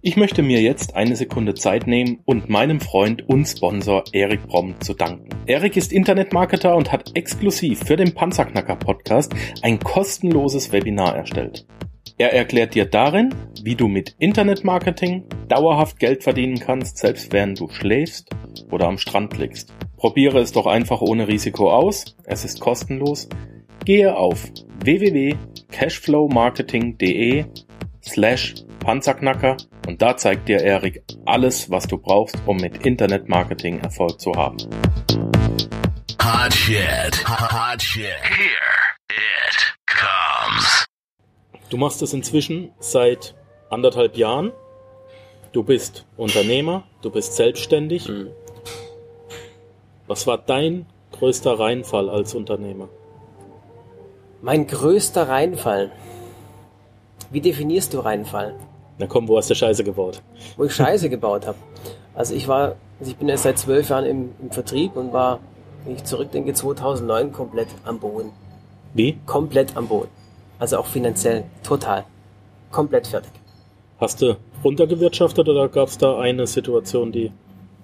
Ich 0.00 0.16
möchte 0.16 0.42
mir 0.42 0.62
jetzt 0.62 0.94
eine 0.94 1.16
Sekunde 1.16 1.54
Zeit 1.54 1.88
nehmen 1.88 2.20
und 2.24 2.48
meinem 2.48 2.80
Freund 2.80 3.28
und 3.28 3.46
Sponsor 3.46 4.04
Erik 4.12 4.46
Bromm 4.46 4.80
zu 4.80 4.94
danken. 4.94 5.28
Erik 5.46 5.76
ist 5.76 5.92
Internetmarketer 5.92 6.76
und 6.76 6.92
hat 6.92 7.16
exklusiv 7.16 7.80
für 7.80 7.96
den 7.96 8.14
Panzerknacker 8.14 8.76
Podcast 8.76 9.34
ein 9.62 9.80
kostenloses 9.80 10.70
Webinar 10.70 11.16
erstellt. 11.16 11.66
Er 12.16 12.32
erklärt 12.32 12.76
dir 12.76 12.84
darin, 12.84 13.34
wie 13.64 13.74
du 13.74 13.88
mit 13.88 14.14
Internetmarketing 14.20 15.24
dauerhaft 15.48 15.98
Geld 15.98 16.22
verdienen 16.22 16.60
kannst, 16.60 16.98
selbst 16.98 17.32
während 17.32 17.58
du 17.58 17.68
schläfst 17.68 18.30
oder 18.70 18.86
am 18.86 18.98
Strand 18.98 19.36
liegst. 19.36 19.74
Probiere 19.96 20.38
es 20.38 20.52
doch 20.52 20.66
einfach 20.66 21.00
ohne 21.00 21.26
Risiko 21.26 21.72
aus. 21.72 22.16
Es 22.24 22.44
ist 22.44 22.60
kostenlos. 22.60 23.28
Gehe 23.84 24.16
auf 24.16 24.48
www.cashflowmarketing.de 24.84 27.46
slash 28.00 28.54
Panzerknacker 28.80 29.56
und 29.86 30.00
da 30.02 30.16
zeigt 30.16 30.48
dir 30.48 30.60
Erik 30.60 31.02
alles, 31.26 31.70
was 31.70 31.86
du 31.86 31.98
brauchst, 31.98 32.36
um 32.46 32.56
mit 32.56 32.86
Internetmarketing 32.86 33.80
Erfolg 33.80 34.20
zu 34.20 34.32
haben. 34.34 34.56
Hot 36.22 36.52
shit. 36.52 37.28
Hot 37.28 37.80
shit. 37.80 38.04
Here 38.22 38.78
it 39.10 39.74
comes. 39.86 40.84
Du 41.70 41.76
machst 41.76 42.02
es 42.02 42.12
inzwischen 42.12 42.72
seit 42.78 43.34
anderthalb 43.70 44.16
Jahren. 44.16 44.52
Du 45.52 45.62
bist 45.62 46.06
Unternehmer, 46.16 46.84
du 47.02 47.10
bist 47.10 47.34
selbstständig. 47.36 48.08
Mhm. 48.08 48.30
Was 50.06 50.26
war 50.26 50.38
dein 50.38 50.86
größter 51.12 51.58
Reinfall 51.58 52.08
als 52.08 52.34
Unternehmer? 52.34 52.88
Mein 54.40 54.66
größter 54.66 55.28
Reinfall. 55.28 55.90
Wie 57.30 57.40
definierst 57.40 57.92
du 57.92 58.00
Reinfall? 58.00 58.54
Na 58.98 59.06
komm, 59.06 59.28
wo 59.28 59.36
hast 59.36 59.50
du 59.50 59.54
Scheiße 59.54 59.84
gebaut? 59.84 60.22
Wo 60.56 60.64
ich 60.64 60.74
Scheiße 60.74 61.10
gebaut 61.10 61.46
habe. 61.46 61.58
Also 62.14 62.34
ich 62.34 62.48
war, 62.48 62.76
also 62.98 63.10
ich 63.10 63.16
bin 63.16 63.28
erst 63.28 63.44
seit 63.44 63.58
zwölf 63.58 63.90
Jahren 63.90 64.06
im, 64.06 64.30
im 64.40 64.50
Vertrieb 64.50 64.96
und 64.96 65.12
war, 65.12 65.40
wenn 65.84 65.94
ich 65.94 66.04
zurückdenke, 66.04 66.54
2009 66.54 67.32
komplett 67.32 67.68
am 67.84 68.00
Boden. 68.00 68.30
Wie? 68.94 69.18
Komplett 69.26 69.76
am 69.76 69.88
Boden. 69.88 70.08
Also 70.58 70.78
auch 70.78 70.86
finanziell. 70.86 71.44
Total. 71.62 72.04
Komplett 72.72 73.06
fertig. 73.06 73.30
Hast 74.00 74.22
du 74.22 74.36
runtergewirtschaftet 74.64 75.48
oder 75.48 75.68
gab 75.68 75.88
es 75.88 75.98
da 75.98 76.18
eine 76.18 76.46
Situation, 76.46 77.12
die... 77.12 77.30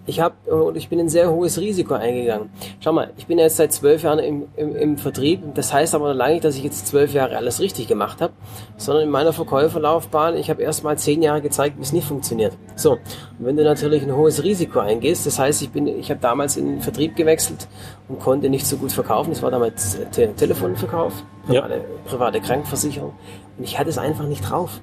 Ich 0.06 0.20
habe 0.20 0.34
und 0.54 0.76
ich 0.76 0.90
bin 0.90 1.00
ein 1.00 1.08
sehr 1.08 1.30
hohes 1.30 1.58
Risiko 1.58 1.94
eingegangen. 1.94 2.50
Schau 2.80 2.92
mal, 2.92 3.10
ich 3.16 3.26
bin 3.26 3.38
jetzt 3.38 3.56
seit 3.56 3.72
zwölf 3.72 4.02
Jahren 4.02 4.18
im, 4.18 4.44
im, 4.56 4.76
im 4.76 4.98
Vertrieb. 4.98 5.42
Das 5.54 5.72
heißt 5.72 5.94
aber 5.94 6.08
noch 6.08 6.14
lange 6.14 6.34
nicht, 6.34 6.44
dass 6.44 6.56
ich 6.56 6.62
jetzt 6.62 6.86
zwölf 6.86 7.14
Jahre 7.14 7.36
alles 7.36 7.58
richtig 7.60 7.88
gemacht 7.88 8.20
habe, 8.20 8.34
sondern 8.76 9.04
in 9.04 9.10
meiner 9.10 9.32
Verkäuferlaufbahn, 9.32 10.36
ich 10.36 10.50
habe 10.50 10.62
erst 10.62 10.84
mal 10.84 10.98
zehn 10.98 11.22
Jahre 11.22 11.40
gezeigt, 11.40 11.78
wie 11.78 11.82
es 11.82 11.92
nicht 11.94 12.06
funktioniert. 12.06 12.52
So, 12.76 12.92
und 12.92 13.00
wenn 13.38 13.56
du 13.56 13.64
natürlich 13.64 14.02
ein 14.02 14.14
hohes 14.14 14.44
Risiko 14.44 14.80
eingehst, 14.80 15.24
das 15.26 15.38
heißt, 15.38 15.62
ich 15.62 15.70
bin, 15.70 15.86
ich 15.86 16.10
habe 16.10 16.20
damals 16.20 16.58
in 16.58 16.66
den 16.66 16.80
Vertrieb 16.82 17.16
gewechselt 17.16 17.66
und 18.08 18.20
konnte 18.20 18.50
nicht 18.50 18.66
so 18.66 18.76
gut 18.76 18.92
verkaufen. 18.92 19.30
Das 19.30 19.42
war 19.42 19.50
damals 19.50 19.98
Te 20.12 20.28
Telefonverkauf, 20.36 21.14
Ja. 21.48 21.62
private, 21.62 21.84
private 22.04 22.40
Krankenversicherung. 22.40 23.12
Und 23.56 23.64
ich 23.64 23.78
hatte 23.78 23.88
es 23.88 23.96
einfach 23.96 24.26
nicht 24.26 24.50
drauf. 24.50 24.80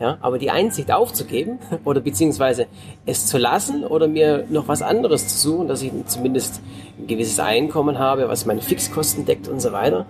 Ja, 0.00 0.18
aber 0.20 0.38
die 0.38 0.50
Einsicht 0.50 0.92
aufzugeben 0.92 1.58
oder 1.84 2.00
beziehungsweise 2.00 2.66
es 3.06 3.26
zu 3.26 3.38
lassen 3.38 3.84
oder 3.84 4.08
mir 4.08 4.44
noch 4.50 4.68
was 4.68 4.82
anderes 4.82 5.28
zu 5.28 5.50
suchen, 5.50 5.68
dass 5.68 5.82
ich 5.82 5.92
zumindest 6.06 6.60
ein 6.98 7.06
gewisses 7.06 7.38
Einkommen 7.38 7.98
habe, 7.98 8.28
was 8.28 8.46
meine 8.46 8.60
Fixkosten 8.60 9.24
deckt 9.24 9.46
und 9.48 9.60
so 9.60 9.72
weiter, 9.72 10.06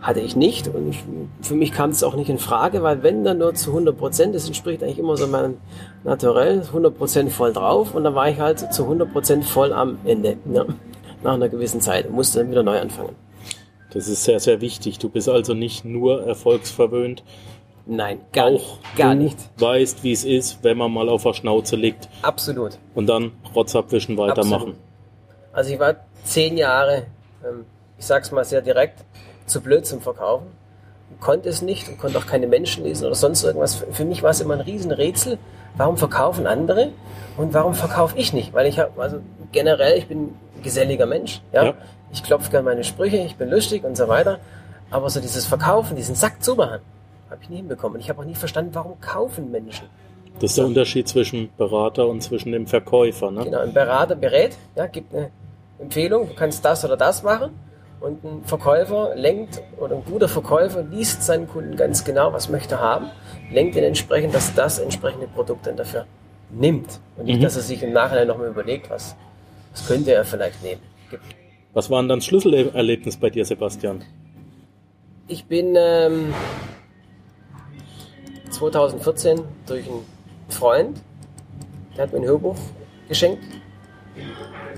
hatte 0.00 0.20
ich 0.20 0.34
nicht. 0.34 0.68
Und 0.68 0.90
ich, 0.90 1.04
für 1.40 1.54
mich 1.54 1.72
kam 1.72 1.90
es 1.90 2.02
auch 2.02 2.16
nicht 2.16 2.28
in 2.28 2.38
Frage, 2.38 2.82
weil 2.82 3.02
wenn 3.02 3.24
dann 3.24 3.38
nur 3.38 3.54
zu 3.54 3.70
100 3.70 3.96
Prozent, 3.96 4.34
das 4.34 4.46
entspricht 4.46 4.82
eigentlich 4.82 4.98
immer 4.98 5.16
so 5.16 5.26
meinem 5.28 5.58
Naturell, 6.04 6.62
100 6.62 6.98
Prozent 6.98 7.32
voll 7.32 7.52
drauf 7.52 7.94
und 7.94 8.04
dann 8.04 8.14
war 8.14 8.28
ich 8.28 8.40
halt 8.40 8.72
zu 8.72 8.82
100 8.82 9.12
Prozent 9.12 9.44
voll 9.44 9.72
am 9.72 9.98
Ende. 10.04 10.36
Ja, 10.52 10.66
nach 11.22 11.34
einer 11.34 11.48
gewissen 11.48 11.80
Zeit 11.80 12.10
musste 12.10 12.40
dann 12.40 12.50
wieder 12.50 12.64
neu 12.64 12.80
anfangen. 12.80 13.14
Das 13.92 14.08
ist 14.08 14.24
sehr, 14.24 14.40
sehr 14.40 14.60
wichtig. 14.60 14.98
Du 14.98 15.08
bist 15.08 15.28
also 15.28 15.54
nicht 15.54 15.84
nur 15.84 16.22
erfolgsverwöhnt, 16.26 17.22
Nein, 17.86 18.20
gar 18.32 18.46
auch 18.46 18.50
nicht. 18.52 18.96
Gar 18.96 19.14
du 19.14 19.22
nicht. 19.22 19.38
weißt, 19.58 20.04
wie 20.04 20.12
es 20.12 20.24
ist, 20.24 20.62
wenn 20.62 20.78
man 20.78 20.92
mal 20.92 21.08
auf 21.08 21.24
der 21.24 21.32
Schnauze 21.32 21.76
liegt 21.76 22.08
Absolut. 22.22 22.78
und 22.94 23.06
dann 23.08 23.32
Rotz 23.54 23.74
abwischen, 23.74 24.16
weitermachen. 24.16 24.52
Absolut. 24.52 24.76
Also 25.52 25.72
ich 25.72 25.80
war 25.80 25.96
zehn 26.24 26.56
Jahre, 26.56 27.06
ähm, 27.44 27.66
ich 27.98 28.06
sag's 28.06 28.30
mal 28.30 28.44
sehr 28.44 28.62
direkt, 28.62 29.04
zu 29.46 29.60
blöd 29.60 29.84
zum 29.84 30.00
Verkaufen. 30.00 30.46
Konnte 31.20 31.48
es 31.48 31.60
nicht 31.62 31.88
und 31.88 31.98
konnte 31.98 32.18
auch 32.18 32.26
keine 32.26 32.46
Menschen 32.46 32.84
lesen 32.84 33.06
oder 33.06 33.14
sonst 33.14 33.44
irgendwas. 33.44 33.74
Für 33.76 33.92
für 33.92 34.04
mich 34.04 34.22
war 34.22 34.30
es 34.30 34.40
immer 34.40 34.54
ein 34.54 34.60
Riesenrätsel. 34.60 35.38
Warum 35.76 35.96
verkaufen 35.96 36.46
andere 36.46 36.90
und 37.36 37.54
warum 37.54 37.74
verkaufe 37.74 38.16
ich 38.18 38.32
nicht? 38.32 38.52
Weil 38.52 38.66
ich 38.66 38.78
habe, 38.78 39.00
also 39.00 39.20
generell, 39.52 39.98
ich 39.98 40.06
bin 40.06 40.34
ein 40.56 40.62
geselliger 40.62 41.06
Mensch. 41.06 41.42
Ja? 41.52 41.64
Ja. 41.64 41.74
Ich 42.12 42.22
klopfe 42.22 42.50
gerne 42.50 42.64
meine 42.64 42.84
Sprüche, 42.84 43.18
ich 43.18 43.36
bin 43.36 43.50
lustig 43.50 43.84
und 43.84 43.96
so 43.96 44.08
weiter. 44.08 44.38
Aber 44.90 45.08
so 45.10 45.20
dieses 45.20 45.46
Verkaufen, 45.46 45.96
diesen 45.96 46.14
Sack 46.14 46.42
zumachen, 46.42 46.80
habe 47.32 47.42
ich 47.42 47.50
nie 47.50 47.56
hinbekommen. 47.56 47.96
Und 47.96 48.00
ich 48.00 48.08
habe 48.08 48.20
auch 48.20 48.24
nie 48.24 48.34
verstanden, 48.34 48.70
warum 48.74 49.00
kaufen 49.00 49.50
Menschen. 49.50 49.86
Das 50.40 50.50
ist 50.52 50.58
der 50.58 50.66
Unterschied 50.66 51.08
zwischen 51.08 51.50
Berater 51.56 52.08
und 52.08 52.22
zwischen 52.22 52.52
dem 52.52 52.66
Verkäufer. 52.66 53.30
Ne? 53.30 53.44
Genau, 53.44 53.58
ein 53.60 53.74
Berater 53.74 54.14
berät, 54.14 54.56
ja, 54.76 54.86
gibt 54.86 55.14
eine 55.14 55.30
Empfehlung, 55.78 56.28
du 56.28 56.34
kannst 56.34 56.64
das 56.64 56.84
oder 56.84 56.96
das 56.96 57.22
machen. 57.22 57.50
Und 58.00 58.24
ein 58.24 58.44
Verkäufer 58.44 59.14
lenkt, 59.14 59.62
oder 59.78 59.94
ein 59.96 60.04
guter 60.04 60.28
Verkäufer 60.28 60.82
liest 60.82 61.22
seinen 61.22 61.46
Kunden 61.46 61.76
ganz 61.76 62.04
genau, 62.04 62.32
was 62.32 62.48
möchte 62.48 62.74
er 62.76 62.80
haben, 62.80 63.06
lenkt 63.52 63.76
ihn 63.76 63.84
entsprechend, 63.84 64.34
dass 64.34 64.52
das 64.54 64.78
entsprechende 64.80 65.28
Produkt 65.28 65.66
dann 65.66 65.76
dafür 65.76 66.06
nimmt. 66.50 66.98
Und 67.16 67.26
nicht, 67.26 67.38
Mhm. 67.38 67.42
dass 67.42 67.56
er 67.56 67.62
sich 67.62 67.82
im 67.82 67.92
Nachhinein 67.92 68.26
nochmal 68.26 68.48
überlegt, 68.48 68.90
was, 68.90 69.14
was 69.72 69.86
könnte 69.86 70.12
er 70.12 70.24
vielleicht 70.24 70.62
nehmen. 70.64 70.80
Gibt. 71.10 71.22
Was 71.74 71.90
war 71.90 72.02
denn 72.02 72.08
dann 72.08 72.20
Schlüsselerlebnis 72.20 73.16
bei 73.18 73.30
dir, 73.30 73.44
Sebastian? 73.44 74.02
Ich 75.28 75.44
bin 75.44 75.74
ähm, 75.78 76.34
2014 78.70 79.40
durch 79.66 79.88
einen 79.88 80.06
Freund, 80.48 81.00
der 81.96 82.04
hat 82.04 82.12
mir 82.12 82.20
ein 82.20 82.24
Hörbuch 82.24 82.56
geschenkt. 83.08 83.42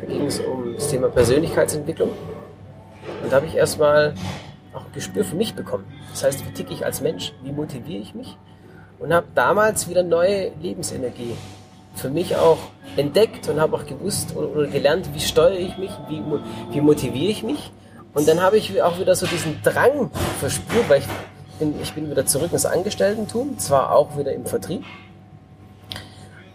Da 0.01 0.07
ging 0.07 0.27
es 0.27 0.41
um 0.41 0.75
das 0.75 0.89
Thema 0.89 1.09
Persönlichkeitsentwicklung. 1.09 2.11
Und 3.23 3.31
da 3.31 3.37
habe 3.37 3.47
ich 3.47 3.57
erstmal 3.57 4.15
auch 4.73 4.87
ein 4.87 4.93
Gespür 4.95 5.25
für 5.25 5.37
mich 5.37 5.55
bekommen. 5.55 5.85
Das 6.11 6.25
heißt, 6.25 6.47
wie 6.47 6.53
ticke 6.53 6.73
ich 6.73 6.85
als 6.85 7.03
Mensch, 7.03 7.35
wie 7.43 7.53
motiviere 7.53 8.01
ich 8.01 8.15
mich? 8.15 8.39
Und 8.99 9.13
habe 9.13 9.27
damals 9.35 9.89
wieder 9.89 10.03
neue 10.03 10.53
Lebensenergie 10.63 11.35
für 11.95 12.09
mich 12.09 12.37
auch 12.37 12.59
entdeckt 12.97 13.49
und 13.49 13.61
habe 13.61 13.77
auch 13.77 13.87
gewusst 13.87 14.35
oder, 14.35 14.67
gelernt, 14.67 15.11
wie 15.13 15.21
steuere 15.21 15.59
ich 15.59 15.77
mich, 15.77 15.91
wie, 16.09 16.23
wie 16.71 16.81
motiviere 16.81 17.31
ich 17.31 17.43
mich. 17.43 17.71
Und 18.15 18.29
dann 18.29 18.41
habe 18.41 18.57
ich 18.57 18.81
auch 18.81 18.99
wieder 18.99 19.15
so 19.15 19.27
diesen 19.27 19.61
Drang 19.63 20.11
verspürt, 20.39 20.89
weil 20.89 21.01
ich 21.01 21.07
bin, 21.55 21.81
ich 21.83 21.93
bin 21.95 22.11
wieder 22.11 22.27
zurück 22.27 22.53
ins 22.53 22.67
Angestelltentum, 22.67 23.59
zwar 23.59 23.93
auch 23.93 24.17
wieder 24.19 24.33
im 24.33 24.47
Vertrieb, 24.47 24.85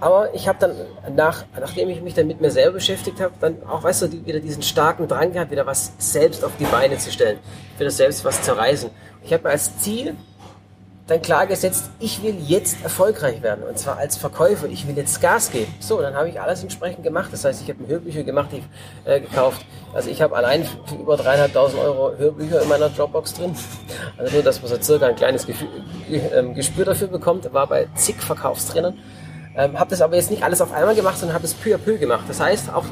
aber 0.01 0.33
ich 0.33 0.47
habe 0.47 0.57
dann, 0.59 1.15
nach, 1.15 1.43
nachdem 1.59 1.89
ich 1.89 2.01
mich 2.01 2.13
dann 2.13 2.27
mit 2.27 2.39
mir 2.39 2.51
selber 2.51 2.73
beschäftigt 2.73 3.19
habe, 3.19 3.33
dann 3.41 3.63
auch, 3.63 3.83
weißt 3.83 4.03
du, 4.03 4.25
wieder 4.25 4.39
diesen 4.39 4.63
starken 4.63 5.07
Drang 5.07 5.33
gehabt, 5.33 5.51
wieder 5.51 5.65
was 5.65 5.91
selbst 5.97 6.45
auf 6.45 6.53
die 6.57 6.65
Beine 6.65 6.97
zu 6.97 7.11
stellen, 7.11 7.37
wieder 7.77 7.91
selbst 7.91 8.23
was 8.23 8.41
zu 8.41 8.55
reißen. 8.55 8.89
Ich 9.23 9.33
habe 9.33 9.43
mir 9.43 9.49
als 9.49 9.77
Ziel 9.79 10.15
dann 11.09 11.21
klar 11.21 11.47
gesetzt, 11.47 11.89
ich 11.99 12.21
will 12.21 12.35
jetzt 12.45 12.83
erfolgreich 12.83 13.41
werden 13.41 13.63
und 13.63 13.77
zwar 13.77 13.97
als 13.97 14.15
Verkäufer, 14.15 14.67
ich 14.67 14.87
will 14.87 14.95
jetzt 14.95 15.21
Gas 15.21 15.51
geben. 15.51 15.73
So, 15.79 16.01
dann 16.01 16.13
habe 16.13 16.29
ich 16.29 16.39
alles 16.39 16.61
entsprechend 16.61 17.03
gemacht. 17.03 17.29
Das 17.31 17.43
heißt, 17.43 17.61
ich 17.61 17.69
habe 17.69 17.87
Hörbücher 17.87 18.23
gemacht, 18.23 18.49
die, 18.51 18.63
äh, 19.09 19.19
gekauft. 19.19 19.65
Also 19.93 20.09
ich 20.09 20.21
habe 20.21 20.35
allein 20.35 20.63
für 20.63 20.95
über 20.95 21.17
dreieinhalbtausend 21.17 21.81
Euro 21.81 22.15
Hörbücher 22.17 22.61
in 22.61 22.69
meiner 22.69 22.89
Dropbox 22.89 23.33
drin. 23.33 23.55
Also 24.17 24.33
nur, 24.33 24.43
dass 24.43 24.61
man 24.61 24.69
so 24.69 24.81
circa 24.81 25.07
ein 25.07 25.15
kleines 25.15 25.47
Gefühl, 25.47 25.67
ähm, 26.09 26.53
Gespür 26.53 26.85
dafür 26.85 27.07
bekommt. 27.07 27.51
War 27.53 27.67
bei 27.67 27.87
zig 27.95 28.17
Verkaufstrainern. 28.17 28.97
Ähm, 29.55 29.79
habe 29.79 29.89
das 29.89 30.01
aber 30.01 30.15
jetzt 30.15 30.29
nicht 30.29 30.43
alles 30.43 30.61
auf 30.61 30.71
einmal 30.71 30.95
gemacht, 30.95 31.17
sondern 31.17 31.35
habe 31.35 31.45
es 31.45 31.53
peu 31.53 31.73
à 31.73 31.77
peu 31.77 31.97
gemacht. 31.97 32.25
Das 32.27 32.39
heißt, 32.39 32.71
auch 32.71 32.85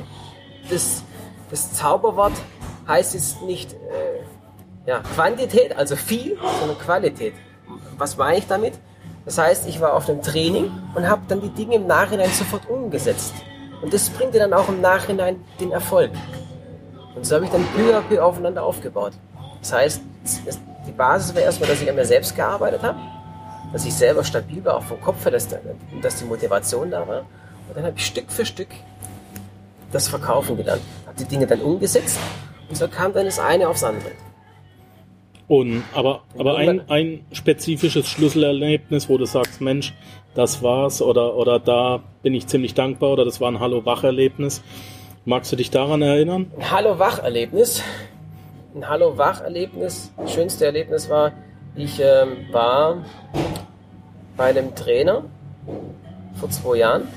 das, 0.69 1.03
das 1.51 1.73
Zauberwort 1.73 2.33
heißt 2.87 3.13
jetzt 3.13 3.43
nicht 3.43 3.73
äh, 3.73 4.87
ja, 4.87 5.01
Quantität, 5.15 5.77
also 5.77 5.95
viel, 5.95 6.37
sondern 6.59 6.79
Qualität. 6.79 7.33
Was 7.97 8.17
meine 8.17 8.37
ich 8.39 8.47
damit? 8.47 8.73
Das 9.25 9.37
heißt, 9.37 9.67
ich 9.67 9.81
war 9.81 9.93
auf 9.93 10.05
dem 10.05 10.21
Training 10.21 10.71
und 10.95 11.07
habe 11.09 11.21
dann 11.27 11.41
die 11.41 11.49
Dinge 11.49 11.75
im 11.75 11.87
Nachhinein 11.87 12.29
sofort 12.29 12.69
umgesetzt. 12.69 13.33
Und 13.81 13.93
das 13.93 14.09
bringt 14.09 14.33
dir 14.33 14.39
dann 14.39 14.53
auch 14.53 14.69
im 14.69 14.81
Nachhinein 14.81 15.43
den 15.59 15.71
Erfolg. 15.71 16.11
Und 17.15 17.25
so 17.25 17.35
habe 17.35 17.45
ich 17.45 17.51
dann 17.51 17.65
peu 18.09 18.21
aufeinander 18.21 18.63
aufgebaut. 18.63 19.13
Das 19.61 19.73
heißt, 19.73 20.01
die 20.87 20.91
Basis 20.91 21.35
war 21.35 21.41
erstmal, 21.41 21.69
dass 21.69 21.81
ich 21.81 21.89
an 21.89 21.95
mir 21.95 22.05
selbst 22.05 22.35
gearbeitet 22.35 22.81
habe, 22.83 22.97
dass 23.73 23.85
ich 23.85 23.93
selber 23.93 24.23
stabil 24.23 24.63
war, 24.63 24.77
auch 24.77 24.83
vom 24.83 25.01
Kopf 25.01 25.23
her, 25.25 25.31
dass, 25.31 25.47
da- 25.47 25.57
dass 26.01 26.17
die 26.19 26.25
Motivation 26.25 26.89
da 26.89 27.05
war. 27.07 27.19
Und 27.67 27.75
dann 27.75 27.83
habe 27.83 27.93
ich 27.97 28.05
Stück 28.05 28.31
für 28.31 28.45
Stück 28.45 28.69
das 29.91 30.07
Verkaufen 30.07 30.55
gelernt. 30.57 30.81
Habe 31.05 31.17
die 31.17 31.25
Dinge 31.25 31.47
dann 31.47 31.61
umgesetzt 31.61 32.17
und 32.69 32.75
so 32.77 32.87
kam 32.87 33.13
dann 33.13 33.25
das 33.25 33.39
eine 33.39 33.67
aufs 33.67 33.83
andere. 33.83 34.11
Und, 35.47 35.83
aber 35.93 36.23
aber 36.37 36.57
ein, 36.57 36.89
ein 36.89 37.25
spezifisches 37.31 38.09
Schlüsselerlebnis, 38.09 39.07
wo 39.07 39.17
du 39.17 39.25
sagst, 39.25 39.61
Mensch, 39.61 39.93
das 40.35 40.61
war's 40.61 41.01
oder, 41.01 41.35
oder 41.35 41.59
da 41.59 42.01
bin 42.21 42.33
ich 42.33 42.47
ziemlich 42.47 42.73
dankbar 42.73 43.11
oder 43.11 43.23
das 43.23 43.39
war 43.39 43.49
ein 43.49 43.59
Hallo-Wach-Erlebnis. 43.59 44.61
Magst 45.23 45.51
du 45.51 45.55
dich 45.55 45.71
daran 45.71 46.01
erinnern? 46.01 46.51
Ein 46.57 46.71
Hallo-Wach-Erlebnis. 46.71 47.81
Ein 48.75 48.89
Hallo-Wach-Erlebnis. 48.89 50.11
Das 50.17 50.33
schönste 50.33 50.65
Erlebnis 50.65 51.09
war, 51.09 51.31
ich 51.75 51.99
ähm, 51.99 52.47
war 52.51 53.05
bei 54.35 54.45
einem 54.45 54.75
Trainer 54.75 55.23
vor 56.35 56.49
zwei 56.49 56.77
Jahren 56.77 57.07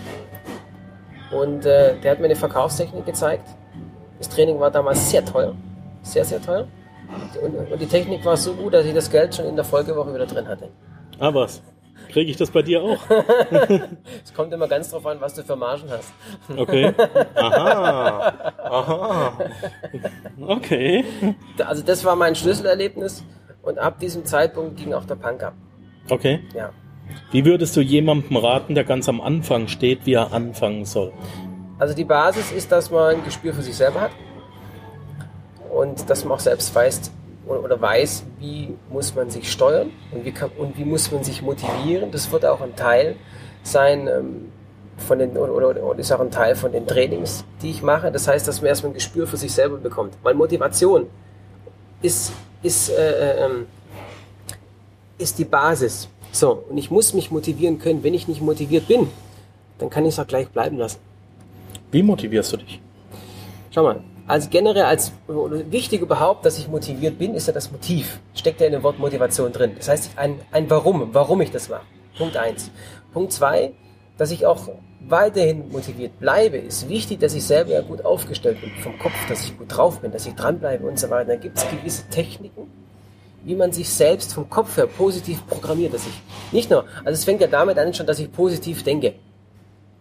und 1.31 1.67
äh, 1.67 1.97
der 2.01 2.13
hat 2.13 2.21
mir 2.21 2.27
eine 2.27 2.37
Verkaufstechnik 2.37 3.07
gezeigt. 3.07 3.45
Das 4.19 4.29
Training 4.29 4.59
war 4.61 4.71
damals 4.71 5.11
sehr 5.11 5.25
teuer. 5.25 5.55
Sehr, 6.03 6.25
sehr 6.25 6.41
teuer. 6.41 6.67
Und, 7.43 7.73
und 7.73 7.81
die 7.81 7.87
Technik 7.87 8.25
war 8.25 8.37
so 8.37 8.55
gut, 8.55 8.75
dass 8.75 8.87
ich 8.87 8.95
das 8.95 9.11
Geld 9.11 9.35
schon 9.35 9.47
in 9.47 9.57
der 9.57 9.65
Folgewoche 9.65 10.15
wieder 10.15 10.27
drin 10.27 10.47
hatte. 10.47 10.69
Ah, 11.19 11.33
was? 11.33 11.63
Kriege 12.09 12.31
ich 12.31 12.37
das 12.37 12.51
bei 12.51 12.63
dir 12.63 12.83
auch? 12.83 12.99
Es 14.25 14.35
kommt 14.35 14.53
immer 14.53 14.67
ganz 14.67 14.91
drauf 14.91 15.07
an, 15.07 15.21
was 15.21 15.35
du 15.35 15.43
für 15.43 15.57
Margen 15.57 15.89
hast. 15.91 16.13
Okay. 16.57 16.93
Aha. 17.35 18.53
Aha. 18.65 19.39
Okay. 20.41 21.05
Also 21.65 21.83
das 21.83 22.05
war 22.05 22.17
mein 22.17 22.35
Schlüsselerlebnis 22.35 23.25
und 23.63 23.79
ab 23.79 23.99
diesem 24.01 24.25
Zeitpunkt 24.25 24.77
ging 24.77 24.93
auch 24.93 25.05
der 25.05 25.15
Punk 25.17 25.43
ab. 25.43 25.55
Okay. 26.09 26.41
Ja. 26.55 26.71
Wie 27.31 27.45
würdest 27.45 27.77
du 27.77 27.81
jemandem 27.81 28.37
raten, 28.37 28.75
der 28.75 28.85
ganz 28.85 29.09
am 29.09 29.21
Anfang 29.21 29.69
steht, 29.69 30.07
wie 30.07 30.15
er 30.15 30.33
anfangen 30.33 30.85
soll? 30.85 31.13
Also 31.79 31.95
die 31.95 32.05
Basis 32.05 32.53
ist, 32.53 32.73
dass 32.73 32.91
man 32.91 33.17
ein 33.17 33.25
Gespür 33.25 33.55
für 33.55 33.63
sich 33.63 33.77
selber 33.77 34.01
hat 34.03 34.11
und 35.71 36.09
dass 36.11 36.25
man 36.25 36.37
auch 36.37 36.41
selbst 36.41 36.75
weiß 36.75 37.11
oder, 37.47 37.81
weiß, 37.81 38.25
wie 38.39 38.77
muss 38.91 39.15
man 39.15 39.31
sich 39.31 39.51
steuern 39.51 39.91
und 40.13 40.25
wie, 40.25 40.33
kann, 40.33 40.51
und 40.57 40.77
wie 40.79 40.85
muss 40.85 41.11
man 41.11 41.25
sich 41.25 41.43
motivieren. 41.43 42.11
Das 42.13 42.31
wird 42.31 42.45
auch 42.45 42.61
ein 42.61 42.77
Teil 42.77 43.17
sein 43.63 44.07
ähm, 44.07 44.53
von 44.99 45.19
den 45.19 45.37
oder, 45.37 45.53
oder, 45.55 45.83
oder 45.83 45.99
ist 45.99 46.13
auch 46.13 46.21
ein 46.21 46.31
Teil 46.31 46.55
von 46.55 46.73
den 46.73 46.87
Trainings, 46.87 47.45
die 47.63 47.71
ich 47.71 47.83
mache. 47.83 48.13
Das 48.13 48.29
heißt, 48.29 48.47
dass 48.47 48.61
man 48.61 48.69
erstmal 48.69 48.93
ein 48.93 48.95
Gespür 48.95 49.27
für 49.27 49.37
sich 49.37 49.53
selber 49.53 49.79
bekommt, 49.79 50.15
weil 50.23 50.35
Motivation 50.35 51.07
ist 52.03 52.33
ist 52.63 52.91
äh, 52.91 52.95
äh, 52.95 53.45
ähm, 53.47 53.67
ist 55.19 55.39
die 55.39 55.45
Basis. 55.45 56.09
So 56.33 56.65
und 56.69 56.79
ich 56.79 56.91
muss 56.91 57.15
mich 57.15 57.31
motivieren 57.31 57.79
können. 57.79 58.05
Wenn 58.05 58.15
ich 58.15 58.29
nicht 58.29 58.41
motiviert 58.41 58.87
bin, 58.87 59.09
dann 59.79 59.91
kann 59.91 60.05
ich 60.05 60.15
es 60.15 60.19
auch 60.21 60.27
gleich 60.27 60.49
bleiben 60.49 60.77
lassen. 60.77 60.99
Wie 61.91 62.03
motivierst 62.03 62.53
du 62.53 62.57
dich? 62.59 62.81
Schau 63.71 63.83
mal, 63.83 64.01
also 64.31 64.49
generell 64.49 64.85
als 64.85 65.13
wichtig 65.27 66.01
überhaupt, 66.03 66.47
dass 66.47 66.59
ich 66.59 66.69
motiviert 66.69 67.19
bin, 67.19 67.35
ist 67.35 67.49
ja 67.49 67.53
das 67.53 67.73
Motiv. 67.73 68.21
Steckt 68.35 68.61
ja 68.61 68.67
in 68.67 68.73
dem 68.73 68.83
Wort 68.83 68.99
Motivation 68.99 69.53
drin. 69.53 69.73
Das 69.77 69.89
heißt, 69.89 70.13
ein, 70.17 70.41
ein 70.53 70.71
Warum, 70.71 71.13
warum 71.13 71.41
ich 71.41 71.51
das 71.51 71.69
mache. 71.69 71.83
Punkt 72.17 72.37
eins. 72.37 72.71
Punkt 73.13 73.33
zwei, 73.33 73.73
dass 74.19 74.31
ich 74.31 74.47
auch 74.47 74.69
weiterhin 75.01 75.71
motiviert 75.71 76.21
bleibe, 76.21 76.59
ist 76.59 76.89
wichtig, 76.89 77.19
dass 77.19 77.35
ich 77.35 77.43
selber 77.43 77.73
ja 77.73 77.81
gut 77.81 78.05
aufgestellt 78.05 78.61
bin 78.61 78.71
vom 78.83 78.99
Kopf, 78.99 79.15
dass 79.29 79.45
ich 79.45 79.59
gut 79.59 79.75
drauf 79.75 80.01
bin, 80.01 80.13
dass 80.13 80.27
ich 80.27 80.35
dranbleibe 80.35 80.87
und 80.87 80.99
so 80.99 81.11
weiter. 81.11 81.31
Da 81.31 81.37
gibt 81.37 81.59
es 81.59 81.69
gewisse 81.69 82.09
Techniken, 82.11 82.71
wie 83.43 83.57
man 83.57 83.73
sich 83.73 83.89
selbst 83.89 84.33
vom 84.33 84.49
Kopf 84.49 84.77
her 84.77 84.87
positiv 84.87 85.45
programmiert, 85.49 85.95
dass 85.95 86.07
ich 86.07 86.13
nicht 86.53 86.71
nur, 86.71 86.85
also 86.99 87.13
es 87.13 87.25
fängt 87.25 87.41
ja 87.41 87.49
damit 87.49 87.79
an 87.79 87.93
schon, 87.95 88.07
dass 88.07 88.21
ich 88.21 88.31
positiv 88.31 88.85
denke. 88.85 89.15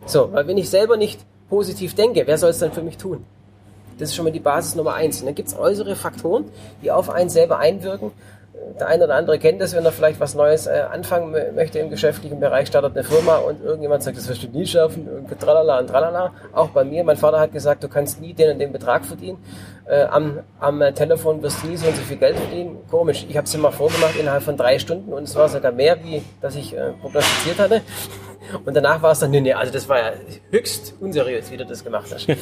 So, 0.05 0.31
weil 0.31 0.45
wenn 0.47 0.57
ich 0.57 0.69
selber 0.69 0.97
nicht 0.97 1.19
positiv 1.49 1.95
denke, 1.95 2.23
wer 2.27 2.37
soll 2.37 2.51
es 2.51 2.59
dann 2.59 2.71
für 2.71 2.83
mich 2.83 2.97
tun? 2.97 3.25
Das 3.99 4.09
ist 4.09 4.15
schon 4.15 4.25
mal 4.25 4.31
die 4.31 4.39
Basis 4.39 4.75
Nummer 4.75 4.95
eins. 4.95 5.19
Und 5.19 5.27
dann 5.27 5.35
gibt 5.35 5.49
es 5.49 5.57
äußere 5.57 5.95
Faktoren, 5.95 6.45
die 6.81 6.91
auf 6.91 7.09
einen 7.09 7.29
selber 7.29 7.59
einwirken. 7.59 8.11
Der 8.77 8.87
eine 8.87 9.05
oder 9.05 9.15
andere 9.15 9.39
kennt 9.39 9.61
das, 9.61 9.73
wenn 9.73 9.85
er 9.85 9.91
vielleicht 9.91 10.19
was 10.19 10.35
Neues 10.35 10.67
äh, 10.67 10.83
anfangen 10.91 11.33
mö- 11.33 11.53
möchte 11.53 11.79
im 11.79 11.89
geschäftlichen 11.89 12.41
Bereich, 12.41 12.67
startet 12.67 12.95
eine 12.95 13.05
Firma 13.05 13.37
und 13.37 13.63
irgendjemand 13.63 14.03
sagt, 14.03 14.17
das 14.17 14.27
wirst 14.27 14.43
du 14.43 14.47
nie 14.47 14.65
schaffen, 14.65 15.07
und 15.07 15.39
tralala 15.39 15.79
und 15.79 15.87
tralala. 15.87 16.33
Auch 16.53 16.69
bei 16.69 16.83
mir, 16.83 17.03
mein 17.05 17.15
Vater 17.15 17.39
hat 17.39 17.53
gesagt, 17.53 17.83
du 17.83 17.87
kannst 17.87 18.19
nie 18.19 18.33
den 18.33 18.51
und 18.51 18.59
den 18.59 18.73
Betrag 18.73 19.05
verdienen. 19.05 19.37
Äh, 19.85 20.03
am, 20.03 20.39
am 20.59 20.81
äh, 20.81 20.91
Telefon 20.93 21.41
wirst 21.41 21.63
du 21.63 21.67
nie 21.67 21.77
so 21.77 21.87
und 21.87 21.95
so 21.95 22.01
viel 22.01 22.17
Geld 22.17 22.35
verdienen. 22.35 22.77
Komisch, 22.91 23.25
ich 23.29 23.37
habe 23.37 23.45
es 23.45 23.55
immer 23.55 23.71
vorgemacht 23.71 24.19
innerhalb 24.19 24.43
von 24.43 24.57
drei 24.57 24.77
Stunden 24.77 25.13
und 25.13 25.23
es 25.23 25.35
war 25.35 25.47
sogar 25.47 25.71
mehr, 25.71 25.97
wie 26.03 26.21
das 26.41 26.55
ich 26.55 26.75
äh, 26.75 26.91
prognostiziert 27.01 27.59
hatte. 27.59 27.81
Und 28.65 28.73
danach 28.75 29.01
war 29.01 29.11
es 29.11 29.19
dann, 29.19 29.31
nee, 29.31 29.41
nee, 29.41 29.53
also 29.53 29.71
das 29.71 29.87
war 29.89 29.97
ja 29.97 30.11
höchst 30.51 30.95
unseriös, 30.99 31.51
wie 31.51 31.57
du 31.57 31.65
das 31.65 31.83
gemacht 31.83 32.07
hast. 32.13 32.27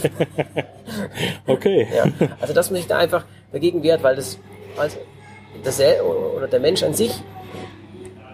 Okay. 1.46 1.88
Ja, 1.96 2.06
also 2.40 2.54
dass 2.54 2.72
man 2.72 2.78
sich 2.78 2.88
da 2.88 2.98
einfach 2.98 3.26
dagegen 3.52 3.84
wehrt, 3.84 4.04
weil 4.04 4.16
das, 4.16 4.40
also 4.78 4.98
das 5.64 5.80
oder 5.80 6.48
der 6.48 6.60
Mensch 6.60 6.82
an 6.84 6.94
sich, 6.94 7.12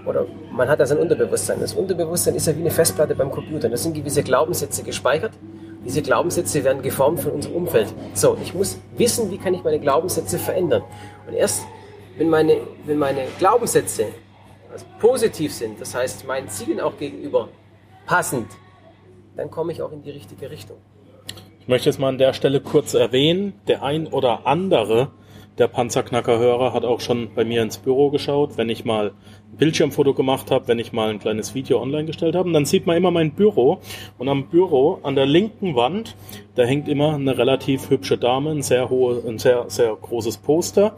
oder 0.06 0.26
man 0.52 0.68
hat 0.68 0.80
da 0.80 0.86
sein 0.86 0.98
Unterbewusstsein. 0.98 1.60
Das 1.60 1.74
Unterbewusstsein 1.74 2.36
ist 2.36 2.48
ja 2.48 2.56
wie 2.56 2.62
eine 2.62 2.72
Festplatte 2.72 3.16
beim 3.16 3.32
Computer. 3.32 3.70
Da 3.70 3.78
sind 3.78 3.94
gewisse 3.94 4.24
Glaubenssätze 4.24 4.84
gespeichert. 4.84 5.32
Diese 5.86 6.02
Glaubenssätze 6.02 6.64
werden 6.64 6.82
geformt 6.82 7.22
von 7.22 7.32
unserem 7.32 7.56
Umfeld. 7.56 7.94
So, 8.14 8.38
ich 8.42 8.54
muss 8.54 8.80
wissen, 8.98 9.32
wie 9.32 9.38
kann 9.38 9.54
ich 9.54 9.64
meine 9.64 9.80
Glaubenssätze 9.80 10.40
verändern. 10.40 10.84
Und 11.28 11.34
erst, 11.34 11.64
wenn 12.18 12.30
meine, 12.30 12.58
wenn 12.86 12.98
meine 12.98 13.24
Glaubenssätze 13.38 14.08
also 14.72 14.86
positiv 15.00 15.54
sind, 15.54 15.80
das 15.80 15.94
heißt 15.94 16.26
meinen 16.26 16.50
Zielen 16.50 16.80
auch 16.80 16.98
gegenüber 16.98 17.50
passend, 18.06 18.48
dann 19.36 19.50
komme 19.50 19.72
ich 19.72 19.82
auch 19.82 19.92
in 19.92 20.04
die 20.04 20.12
richtige 20.12 20.52
Richtung. 20.52 20.78
Ich 21.60 21.68
möchte 21.68 21.90
jetzt 21.90 22.00
mal 22.00 22.10
an 22.10 22.18
der 22.18 22.34
Stelle 22.34 22.60
kurz 22.60 22.94
erwähnen, 22.94 23.54
der 23.68 23.84
ein 23.84 24.08
oder 24.08 24.46
andere 24.46 25.12
der 25.58 25.68
Panzerknacker-Hörer 25.68 26.74
hat 26.74 26.84
auch 26.84 27.00
schon 27.00 27.30
bei 27.36 27.46
mir 27.46 27.62
ins 27.62 27.78
Büro 27.78 28.10
geschaut, 28.10 28.58
wenn 28.58 28.70
ich 28.70 28.86
mal 28.86 29.12
ein 29.52 29.58
Bildschirmfoto 29.58 30.16
gemacht 30.16 30.50
habe, 30.50 30.68
wenn 30.68 30.80
ich 30.80 30.94
mal 30.94 31.10
ein 31.10 31.20
kleines 31.20 31.54
Video 31.54 31.80
online 31.80 32.06
gestellt 32.06 32.36
habe. 32.36 32.48
Und 32.48 32.54
dann 32.54 32.66
sieht 32.66 32.88
man 32.88 32.98
immer 32.98 33.12
mein 33.12 33.34
Büro. 33.34 33.80
Und 34.18 34.30
am 34.30 34.48
Büro, 34.48 35.00
an 35.04 35.16
der 35.16 35.28
linken 35.28 35.76
Wand, 35.76 36.16
da 36.56 36.64
hängt 36.64 36.88
immer 36.88 37.14
eine 37.14 37.38
relativ 37.38 37.92
hübsche 37.92 38.18
Dame, 38.18 38.50
ein 38.50 38.64
sehr 38.64 38.90
hohe, 38.90 39.22
ein 39.28 39.38
sehr, 39.38 39.66
sehr 39.70 39.96
großes 39.96 40.38
Poster. 40.38 40.96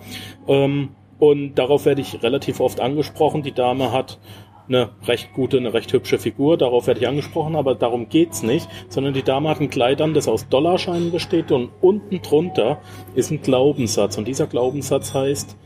Ähm, 0.48 0.90
und 1.20 1.56
darauf 1.56 1.86
werde 1.86 2.02
ich 2.02 2.24
relativ 2.24 2.60
oft 2.60 2.80
angesprochen. 2.80 3.44
Die 3.44 3.54
Dame 3.54 3.92
hat 3.92 4.20
eine 4.68 4.90
recht 5.08 5.34
gute, 5.34 5.58
eine 5.58 5.74
recht 5.74 5.92
hübsche 5.94 6.20
Figur, 6.20 6.58
darauf 6.58 6.88
werde 6.88 7.02
ich 7.02 7.08
angesprochen, 7.08 7.56
aber 7.56 7.76
darum 7.76 8.10
geht's 8.10 8.44
nicht, 8.44 8.68
sondern 8.90 9.14
die 9.14 9.24
Dame 9.24 9.50
hat 9.50 9.62
ein 9.62 9.70
Kleid 9.70 10.02
an, 10.02 10.14
das 10.14 10.28
aus 10.28 10.48
Dollarscheinen 10.50 11.12
besteht 11.12 11.52
und 11.52 11.70
unten 11.82 12.22
drunter 12.22 12.80
ist 13.14 13.32
ein 13.32 13.42
Glaubenssatz 13.42 14.18
und 14.18 14.28
dieser 14.28 14.48
Glaubenssatz 14.48 15.14
heißt, 15.14 15.58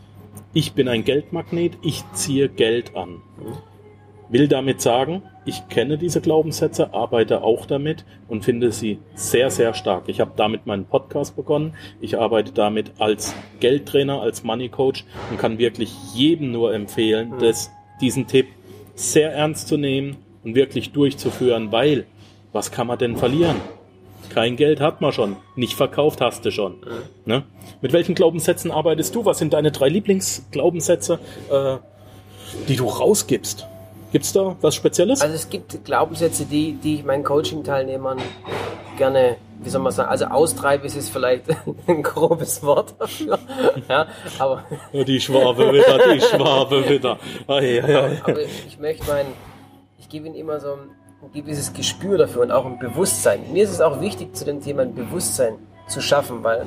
ich 0.53 0.73
bin 0.73 0.87
ein 0.87 1.03
Geldmagnet, 1.03 1.77
ich 1.83 2.03
ziehe 2.13 2.49
Geld 2.49 2.95
an. 2.95 3.21
Will 4.29 4.47
damit 4.47 4.81
sagen, 4.81 5.23
ich 5.45 5.67
kenne 5.69 5.97
diese 5.97 6.21
Glaubenssätze, 6.21 6.93
arbeite 6.93 7.43
auch 7.43 7.65
damit 7.65 8.05
und 8.27 8.45
finde 8.45 8.71
sie 8.71 8.99
sehr, 9.15 9.49
sehr 9.49 9.73
stark. 9.73 10.03
Ich 10.07 10.21
habe 10.21 10.33
damit 10.35 10.67
meinen 10.67 10.85
Podcast 10.85 11.35
begonnen. 11.35 11.75
Ich 11.99 12.19
arbeite 12.19 12.51
damit 12.51 12.93
als 12.99 13.35
Geldtrainer, 13.59 14.21
als 14.21 14.43
Money 14.43 14.69
Coach 14.69 15.05
und 15.31 15.39
kann 15.39 15.57
wirklich 15.57 15.91
jedem 16.13 16.51
nur 16.51 16.73
empfehlen, 16.73 17.33
dass 17.39 17.71
diesen 18.01 18.27
Tipp 18.27 18.47
sehr 18.99 19.31
ernst 19.31 19.67
zu 19.67 19.77
nehmen 19.77 20.17
und 20.43 20.55
wirklich 20.55 20.91
durchzuführen, 20.91 21.71
weil 21.71 22.05
was 22.51 22.71
kann 22.71 22.87
man 22.87 22.97
denn 22.97 23.15
verlieren? 23.15 23.55
Kein 24.29 24.57
Geld 24.57 24.81
hat 24.81 25.01
man 25.01 25.13
schon, 25.13 25.37
nicht 25.55 25.73
verkauft 25.73 26.21
hast 26.21 26.45
du 26.45 26.51
schon. 26.51 26.75
Ne? 27.25 27.43
Mit 27.81 27.93
welchen 27.93 28.13
Glaubenssätzen 28.13 28.71
arbeitest 28.71 29.15
du? 29.15 29.25
Was 29.25 29.39
sind 29.39 29.53
deine 29.53 29.71
drei 29.71 29.89
Lieblingsglaubenssätze, 29.89 31.19
äh, 31.49 31.77
die 32.67 32.75
du 32.75 32.85
rausgibst? 32.85 33.65
Gibt's 34.11 34.33
da 34.33 34.55
was 34.61 34.75
Spezielles? 34.75 35.21
Also 35.21 35.35
es 35.35 35.49
gibt 35.49 35.83
Glaubenssätze, 35.85 36.45
die, 36.45 36.73
die 36.73 36.95
ich 36.95 37.03
meinen 37.03 37.23
Coaching-Teilnehmern 37.23 38.19
gerne, 38.97 39.37
wie 39.61 39.69
soll 39.69 39.81
man 39.81 39.91
sagen, 39.91 40.09
also 40.09 40.25
austreibe 40.25 40.85
ist 40.85 40.97
es 40.97 41.09
vielleicht 41.09 41.45
ein 41.87 42.03
grobes 42.03 42.63
Wort 42.63 42.95
dafür. 42.99 43.39
Ja, 43.87 44.07
aber, 44.37 44.63
Ja, 44.91 45.03
die 45.03 45.19
Schwabe 45.19 45.71
wieder, 45.71 46.13
die 46.13 46.21
Schwabe 46.35 46.87
wieder. 46.89 47.17
Ei, 47.47 47.81
ei, 47.83 47.95
ei. 47.95 48.21
aber 48.23 48.41
ich 48.41 48.77
möchte 48.79 49.07
meinen, 49.07 49.33
ich 49.97 50.09
gebe 50.09 50.27
ihnen 50.27 50.35
immer 50.35 50.59
so 50.59 50.73
ein 50.73 51.31
gewisses 51.33 51.73
Gespür 51.73 52.17
dafür 52.17 52.41
und 52.43 52.51
auch 52.51 52.65
ein 52.65 52.79
Bewusstsein. 52.79 53.51
Mir 53.51 53.63
ist 53.63 53.71
es 53.71 53.81
auch 53.81 54.01
wichtig, 54.01 54.35
zu 54.35 54.45
dem 54.45 54.61
Thema 54.61 54.83
ein 54.83 54.95
Bewusstsein 54.95 55.55
zu 55.87 56.01
schaffen, 56.01 56.43
weil 56.43 56.61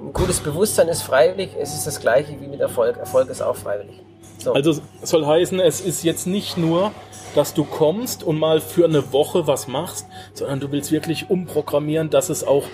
ein 0.00 0.12
gutes 0.12 0.40
Bewusstsein 0.40 0.88
ist 0.88 1.02
freiwillig, 1.02 1.50
es 1.58 1.74
ist 1.74 1.86
das 1.86 2.00
gleiche 2.00 2.40
wie 2.40 2.46
mit 2.46 2.60
Erfolg. 2.60 2.96
Erfolg 2.96 3.28
ist 3.28 3.42
auch 3.42 3.56
freiwillig. 3.56 4.00
So. 4.44 4.52
Also 4.52 4.80
soll 5.02 5.26
heißen, 5.26 5.58
es 5.60 5.80
ist 5.80 6.04
jetzt 6.04 6.26
nicht 6.26 6.56
nur, 6.58 6.92
dass 7.34 7.54
du 7.54 7.64
kommst 7.64 8.22
und 8.22 8.38
mal 8.38 8.60
für 8.60 8.84
eine 8.84 9.12
Woche 9.12 9.46
was 9.46 9.66
machst, 9.66 10.06
sondern 10.34 10.60
du 10.60 10.70
willst 10.70 10.92
wirklich 10.92 11.30
umprogrammieren, 11.30 12.10
dass 12.10 12.28
es 12.28 12.44
auch 12.44 12.64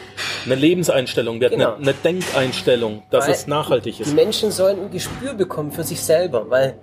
eine 0.45 0.55
Lebenseinstellung 0.55 1.41
wird, 1.41 1.53
Genau. 1.53 1.75
eine, 1.75 1.77
eine 1.83 1.95
Denkeinstellung, 1.95 3.03
dass 3.11 3.27
Weil 3.27 3.35
es 3.35 3.47
nachhaltig 3.47 3.97
Die 3.97 4.03
ist. 4.03 4.15
Menschen 4.15 4.51
sollen 4.51 4.81
ein 4.81 4.91
Gespür 4.91 5.33
bekommen 5.35 5.73
für 5.73 5.85
sich 5.85 6.01
selber, 6.03 6.51
weil 6.51 6.75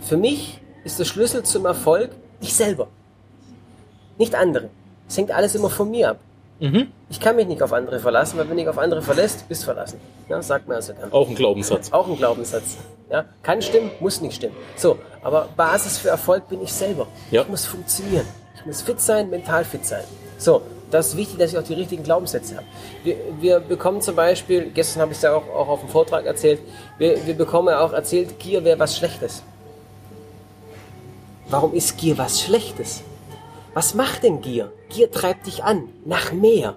für 0.00 0.16
mich 0.16 0.60
ist 0.84 0.98
der 0.98 1.04
Schlüssel 1.04 1.42
zum 1.44 1.64
Erfolg 1.64 2.10
ich 2.40 2.52
selber. 2.52 2.88
Nicht 4.18 4.34
andere. 4.34 4.68
Es 5.08 5.16
hängt 5.16 5.30
alles 5.30 5.54
immer 5.54 5.70
von 5.70 5.90
mir 5.90 6.10
ab. 6.10 6.18
Mhm. 6.64 6.86
Ich 7.10 7.20
kann 7.20 7.36
mich 7.36 7.46
nicht 7.46 7.62
auf 7.62 7.74
andere 7.74 8.00
verlassen, 8.00 8.38
weil 8.38 8.48
wenn 8.48 8.56
ich 8.56 8.66
auf 8.66 8.78
andere 8.78 9.02
verlässt, 9.02 9.46
bist 9.50 9.64
verlassen. 9.64 10.00
Ja, 10.30 10.40
sagt 10.40 10.66
man 10.66 10.76
also 10.76 10.94
gern. 10.94 11.12
Auch 11.12 11.28
ein 11.28 11.34
Glaubenssatz. 11.34 11.92
Auch 11.92 12.08
ein 12.08 12.16
Glaubenssatz. 12.16 12.78
Ja, 13.10 13.26
kann 13.42 13.60
stimmen, 13.60 13.90
muss 14.00 14.22
nicht 14.22 14.36
stimmen. 14.36 14.56
So, 14.74 14.98
aber 15.22 15.50
Basis 15.58 15.98
für 15.98 16.08
Erfolg 16.08 16.48
bin 16.48 16.62
ich 16.62 16.72
selber. 16.72 17.06
Ja. 17.30 17.42
Ich 17.42 17.48
muss 17.48 17.66
funktionieren. 17.66 18.24
Ich 18.56 18.64
muss 18.64 18.80
fit 18.80 18.98
sein, 18.98 19.28
mental 19.28 19.62
fit 19.66 19.84
sein. 19.84 20.04
So, 20.38 20.62
das 20.90 21.08
ist 21.08 21.16
wichtig, 21.18 21.38
dass 21.38 21.52
ich 21.52 21.58
auch 21.58 21.62
die 21.62 21.74
richtigen 21.74 22.02
Glaubenssätze 22.02 22.56
habe. 22.56 22.66
Wir, 23.02 23.16
wir 23.40 23.60
bekommen 23.60 24.00
zum 24.00 24.16
Beispiel, 24.16 24.70
gestern 24.70 25.02
habe 25.02 25.12
ich 25.12 25.18
es 25.18 25.22
ja 25.22 25.34
auch, 25.34 25.46
auch 25.50 25.68
auf 25.68 25.80
dem 25.80 25.90
Vortrag 25.90 26.24
erzählt, 26.24 26.60
wir, 26.96 27.26
wir 27.26 27.34
bekommen 27.34 27.68
ja 27.68 27.80
auch 27.80 27.92
erzählt, 27.92 28.38
Gier 28.38 28.64
wäre 28.64 28.78
was 28.78 28.96
Schlechtes. 28.96 29.42
Warum 31.50 31.74
ist 31.74 31.98
Gier 31.98 32.16
was 32.16 32.40
Schlechtes? 32.40 33.02
Was 33.74 33.94
macht 33.94 34.22
denn 34.22 34.40
Gier? 34.40 34.72
Gier 34.88 35.10
treibt 35.10 35.46
dich 35.46 35.64
an, 35.64 35.88
nach 36.04 36.32
mehr. 36.32 36.76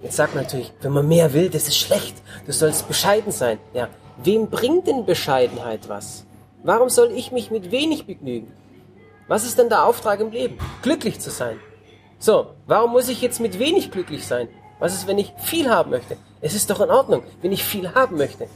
Jetzt 0.00 0.14
sagt 0.14 0.36
man 0.36 0.44
natürlich, 0.44 0.72
wenn 0.80 0.92
man 0.92 1.08
mehr 1.08 1.32
will, 1.32 1.50
das 1.50 1.66
ist 1.66 1.76
schlecht. 1.76 2.16
Du 2.46 2.52
sollst 2.52 2.86
bescheiden 2.86 3.32
sein. 3.32 3.58
Ja, 3.74 3.88
wem 4.22 4.48
bringt 4.48 4.86
denn 4.86 5.04
Bescheidenheit 5.04 5.88
was? 5.88 6.24
Warum 6.62 6.88
soll 6.88 7.10
ich 7.10 7.32
mich 7.32 7.50
mit 7.50 7.72
wenig 7.72 8.06
begnügen? 8.06 8.52
Was 9.26 9.44
ist 9.44 9.58
denn 9.58 9.68
der 9.68 9.84
Auftrag 9.84 10.20
im 10.20 10.30
Leben? 10.30 10.56
Glücklich 10.82 11.18
zu 11.18 11.30
sein. 11.30 11.58
So, 12.20 12.54
warum 12.66 12.92
muss 12.92 13.08
ich 13.08 13.20
jetzt 13.22 13.40
mit 13.40 13.58
wenig 13.58 13.90
glücklich 13.90 14.24
sein? 14.24 14.48
Was 14.78 14.94
ist, 14.94 15.08
wenn 15.08 15.18
ich 15.18 15.32
viel 15.36 15.68
haben 15.68 15.90
möchte? 15.90 16.16
Es 16.40 16.54
ist 16.54 16.70
doch 16.70 16.80
in 16.80 16.90
Ordnung, 16.90 17.24
wenn 17.42 17.50
ich 17.50 17.64
viel 17.64 17.92
haben 17.94 18.16
möchte. 18.16 18.46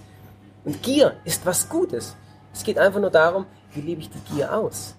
Und 0.65 0.83
Gier 0.83 1.17
ist 1.25 1.45
was 1.45 1.69
Gutes. 1.69 2.15
Es 2.53 2.63
geht 2.63 2.79
einfach 2.79 3.01
nur 3.01 3.11
darum, 3.11 3.47
wie 3.73 3.81
lebe 3.81 4.01
ich 4.01 4.11
die 4.11 4.35
Gier 4.35 4.57
aus? 4.57 4.95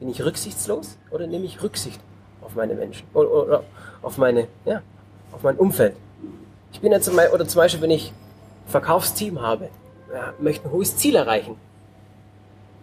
Bin 0.00 0.08
ich 0.08 0.24
rücksichtslos 0.24 0.96
oder 1.10 1.26
nehme 1.26 1.44
ich 1.44 1.62
Rücksicht 1.62 2.00
auf 2.42 2.54
meine 2.54 2.74
Menschen 2.74 3.06
oder, 3.14 3.30
oder 3.30 3.64
auf 4.02 4.18
meine, 4.18 4.48
ja, 4.64 4.82
auf 5.30 5.42
mein 5.42 5.56
Umfeld? 5.56 5.94
Ich 6.72 6.80
bin 6.80 6.90
ja 6.90 7.00
zum 7.00 7.16
Beispiel, 7.16 7.34
oder 7.34 7.46
zum 7.46 7.58
Beispiel, 7.58 7.82
wenn 7.82 7.90
ich 7.90 8.10
ein 8.10 8.70
Verkaufsteam 8.70 9.40
habe, 9.40 9.68
ja, 10.12 10.32
möchte 10.40 10.66
ein 10.66 10.72
hohes 10.72 10.96
Ziel 10.96 11.16
erreichen, 11.16 11.56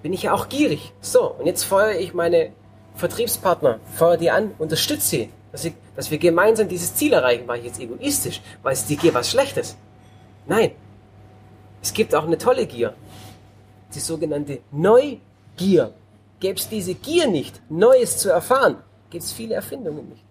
bin 0.04 0.14
ich 0.14 0.24
ja 0.24 0.34
auch 0.34 0.48
gierig. 0.48 0.94
So, 1.02 1.32
und 1.32 1.48
jetzt 1.48 1.64
feuere 1.64 2.00
ich 2.00 2.14
meine 2.14 2.52
Vertriebspartner, 2.96 3.80
feuere 3.96 4.18
die 4.18 4.32
an, 4.32 4.52
unterstütze 4.58 5.08
sie, 5.08 5.30
dass, 5.52 5.66
ich, 5.66 5.74
dass 5.96 6.12
wir 6.12 6.18
gemeinsam 6.18 6.68
dieses 6.68 6.96
Ziel 6.96 7.14
erreichen. 7.14 7.48
War 7.48 7.58
ich 7.58 7.66
jetzt 7.66 7.80
egoistisch? 7.80 8.42
Weil 8.62 8.74
es 8.74 8.86
die 8.86 8.98
Gier 8.98 9.14
was 9.14 9.32
Schlechtes? 9.32 9.76
Nein. 10.46 10.72
Es 11.82 11.94
gibt 11.94 12.14
auch 12.16 12.26
eine 12.26 12.38
tolle 12.38 12.66
Gier. 12.66 12.94
Die 13.94 14.00
sogenannte 14.00 14.60
Neugier. 14.72 15.94
Gäbe 16.40 16.60
es 16.60 16.70
diese 16.70 16.94
Gier 16.94 17.28
nicht, 17.28 17.62
Neues 17.70 18.18
zu 18.18 18.30
erfahren, 18.30 18.78
gibt 19.10 19.24
es 19.24 19.32
viele 19.32 19.56
Erfindungen 19.56 20.10
nicht. 20.10 20.24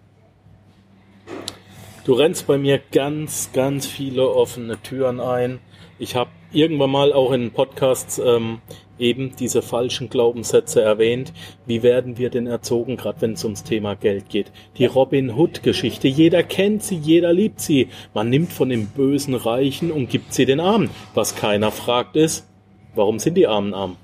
Du 2.05 2.13
rennst 2.13 2.47
bei 2.47 2.57
mir 2.57 2.79
ganz, 2.93 3.49
ganz 3.51 3.85
viele 3.85 4.29
offene 4.29 4.81
Türen 4.81 5.19
ein. 5.19 5.59
Ich 5.99 6.15
habe 6.15 6.29
irgendwann 6.53 6.91
mal 6.91 7.11
auch 7.11 7.33
in 7.33 7.51
Podcasts 7.51 8.17
ähm, 8.19 8.61
eben 8.97 9.35
diese 9.35 9.61
falschen 9.61 10.09
Glaubenssätze 10.09 10.81
erwähnt. 10.81 11.33
Wie 11.65 11.83
werden 11.83 12.17
wir 12.17 12.29
denn 12.29 12.47
erzogen, 12.47 12.95
gerade 12.95 13.19
wenn 13.19 13.33
es 13.33 13.43
ums 13.43 13.65
Thema 13.65 13.95
Geld 13.95 14.29
geht? 14.29 14.53
Die 14.77 14.85
Robin 14.85 15.35
Hood-Geschichte, 15.35 16.07
jeder 16.07 16.43
kennt 16.43 16.83
sie, 16.83 16.95
jeder 16.95 17.33
liebt 17.33 17.59
sie. 17.59 17.89
Man 18.13 18.29
nimmt 18.29 18.53
von 18.53 18.69
den 18.69 18.87
bösen 18.87 19.35
Reichen 19.35 19.91
und 19.91 20.09
gibt 20.09 20.33
sie 20.33 20.45
den 20.45 20.61
Armen. 20.61 20.89
Was 21.13 21.35
keiner 21.35 21.71
fragt 21.71 22.15
ist, 22.15 22.47
warum 22.95 23.19
sind 23.19 23.35
die 23.35 23.47
Armen 23.47 23.73
arm? 23.73 23.97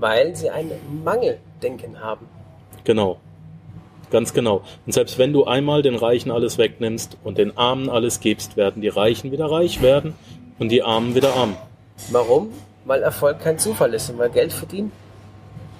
Weil 0.00 0.34
sie 0.34 0.50
ein 0.50 0.70
Mangeldenken 1.04 2.00
haben. 2.00 2.26
Genau. 2.84 3.18
Ganz 4.10 4.34
genau. 4.34 4.62
Und 4.86 4.92
selbst 4.92 5.18
wenn 5.18 5.32
du 5.32 5.44
einmal 5.44 5.82
den 5.82 5.94
Reichen 5.94 6.32
alles 6.32 6.58
wegnimmst 6.58 7.16
und 7.22 7.38
den 7.38 7.56
Armen 7.56 7.88
alles 7.88 8.18
gibst, 8.18 8.56
werden 8.56 8.82
die 8.82 8.88
Reichen 8.88 9.30
wieder 9.30 9.48
reich 9.48 9.80
werden 9.82 10.14
und 10.58 10.70
die 10.70 10.82
Armen 10.82 11.14
wieder 11.14 11.36
arm. 11.36 11.56
Warum? 12.10 12.50
Weil 12.84 13.02
Erfolg 13.02 13.38
kein 13.38 13.58
Zufall 13.58 13.94
ist 13.94 14.10
und 14.10 14.18
weil 14.18 14.30
Geld 14.30 14.52
verdienen 14.52 14.90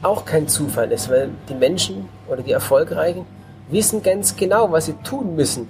auch 0.03 0.25
kein 0.25 0.49
Zufall 0.49 0.91
ist, 0.93 1.11
weil 1.11 1.31
die 1.49 1.55
Menschen 1.55 2.09
oder 2.29 2.43
die 2.43 2.53
Erfolgreichen 2.53 3.27
wissen 3.71 4.03
ganz 4.03 4.37
genau, 4.37 4.71
was 4.73 4.87
sie 4.87 4.95
tun 5.05 5.37
müssen, 5.37 5.69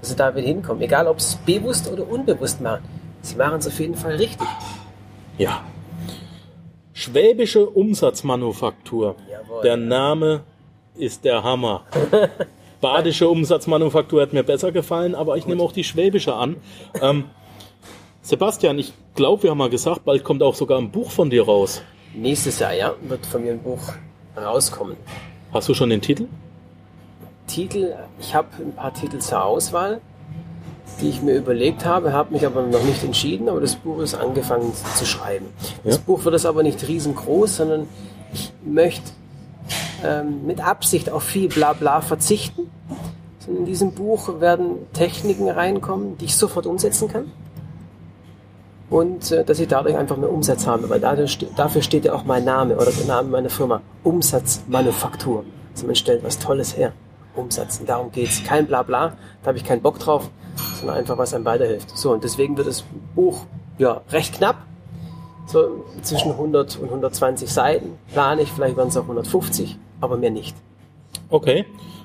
dass 0.00 0.10
sie 0.10 0.16
da 0.16 0.34
wieder 0.34 0.46
hinkommen. 0.46 0.82
Egal, 0.82 1.06
ob 1.06 1.20
sie 1.20 1.34
es 1.34 1.36
bewusst 1.36 1.90
oder 1.90 2.08
unbewusst 2.08 2.60
machen. 2.60 2.82
Sie 3.22 3.36
machen 3.36 3.58
es 3.58 3.66
auf 3.66 3.78
jeden 3.78 3.94
Fall 3.94 4.16
richtig. 4.16 4.46
Ja. 5.38 5.62
Schwäbische 6.98 7.64
Umsatzmanufaktur. 7.64 9.14
Jawohl. 9.30 9.62
Der 9.62 9.76
Name 9.76 10.40
ist 10.96 11.24
der 11.24 11.44
Hammer. 11.44 11.84
Badische 12.80 13.28
Umsatzmanufaktur 13.28 14.20
hat 14.20 14.32
mir 14.32 14.42
besser 14.42 14.72
gefallen, 14.72 15.14
aber 15.14 15.36
ich 15.36 15.46
nehme 15.46 15.62
auch 15.62 15.70
die 15.70 15.84
schwäbische 15.84 16.34
an. 16.34 16.56
Ähm, 17.00 17.26
Sebastian, 18.20 18.80
ich 18.80 18.92
glaube, 19.14 19.44
wir 19.44 19.50
haben 19.50 19.58
mal 19.58 19.70
gesagt, 19.70 20.04
bald 20.04 20.24
kommt 20.24 20.42
auch 20.42 20.56
sogar 20.56 20.80
ein 20.80 20.90
Buch 20.90 21.12
von 21.12 21.30
dir 21.30 21.44
raus. 21.44 21.82
Nächstes 22.14 22.58
Jahr, 22.58 22.74
ja, 22.74 22.92
wird 23.02 23.24
von 23.26 23.44
mir 23.44 23.52
ein 23.52 23.62
Buch 23.62 23.92
rauskommen. 24.36 24.96
Hast 25.52 25.68
du 25.68 25.74
schon 25.74 25.90
den 25.90 26.00
Titel? 26.00 26.26
Titel, 27.46 27.94
ich 28.18 28.34
habe 28.34 28.48
ein 28.58 28.72
paar 28.72 28.92
Titel 28.92 29.18
zur 29.20 29.44
Auswahl, 29.44 30.00
die 31.00 31.08
ich 31.08 31.22
mir 31.22 31.34
überlegt 31.36 31.84
habe, 31.84 32.12
habe 32.12 32.32
mich 32.32 32.44
aber 32.46 32.62
noch 32.62 32.82
nicht 32.82 33.02
entschieden, 33.04 33.48
aber 33.48 33.60
das 33.60 33.76
Buch 33.76 34.00
ist 34.00 34.14
angefangen 34.14 34.72
zu 34.96 35.04
schreiben. 35.06 35.46
Das 35.84 35.96
Ja. 35.96 36.02
Buch 36.04 36.24
wird 36.24 36.34
es 36.34 36.46
aber 36.46 36.62
nicht 36.62 36.86
riesengroß, 36.86 37.56
sondern 37.56 37.88
ich 38.32 38.52
möchte 38.64 39.10
ähm, 40.04 40.46
mit 40.46 40.64
Absicht 40.64 41.10
auf 41.10 41.22
viel 41.22 41.48
Blabla 41.48 42.00
verzichten. 42.00 42.70
In 43.46 43.64
diesem 43.64 43.92
Buch 43.92 44.40
werden 44.40 44.72
Techniken 44.92 45.48
reinkommen, 45.48 46.18
die 46.18 46.26
ich 46.26 46.36
sofort 46.36 46.66
umsetzen 46.66 47.08
kann. 47.08 47.32
Und 48.90 49.32
äh, 49.32 49.44
dass 49.44 49.58
ich 49.58 49.68
dadurch 49.68 49.96
einfach 49.96 50.16
mehr 50.16 50.30
Umsatz 50.30 50.66
habe, 50.66 50.88
weil 50.90 51.28
ste- 51.28 51.46
dafür 51.56 51.82
steht 51.82 52.04
ja 52.04 52.12
auch 52.14 52.24
mein 52.24 52.44
Name 52.44 52.76
oder 52.76 52.90
der 52.90 53.06
Name 53.06 53.28
meiner 53.30 53.50
Firma. 53.50 53.80
Umsatzmanufaktur. 54.04 55.44
Also 55.74 55.86
man 55.86 55.94
stellt 55.94 56.24
was 56.24 56.38
Tolles 56.38 56.76
her. 56.76 56.92
Umsatz. 57.38 57.80
Und 57.80 57.88
darum 57.88 58.12
geht's. 58.12 58.42
Kein 58.44 58.66
Blabla, 58.66 59.16
da 59.42 59.46
habe 59.46 59.58
ich 59.58 59.64
keinen 59.64 59.82
Bock 59.82 59.98
drauf, 59.98 60.30
sondern 60.78 60.96
einfach 60.96 61.18
was 61.18 61.34
einem 61.34 61.44
weiterhilft. 61.44 61.96
So, 61.96 62.12
und 62.12 62.24
deswegen 62.24 62.56
wird 62.56 62.66
das 62.66 62.84
Buch 63.14 63.44
ja 63.78 64.02
recht 64.10 64.34
knapp. 64.34 64.56
So 65.46 65.84
zwischen 66.02 66.32
100 66.32 66.76
und 66.76 66.88
120 66.88 67.50
Seiten 67.50 67.98
plane 68.12 68.42
ich, 68.42 68.52
vielleicht 68.52 68.76
werden 68.76 68.88
es 68.88 68.96
auch 68.98 69.02
150, 69.02 69.78
aber 70.00 70.18
mehr 70.18 70.30
nicht. 70.30 70.54
Okay, 71.30 71.64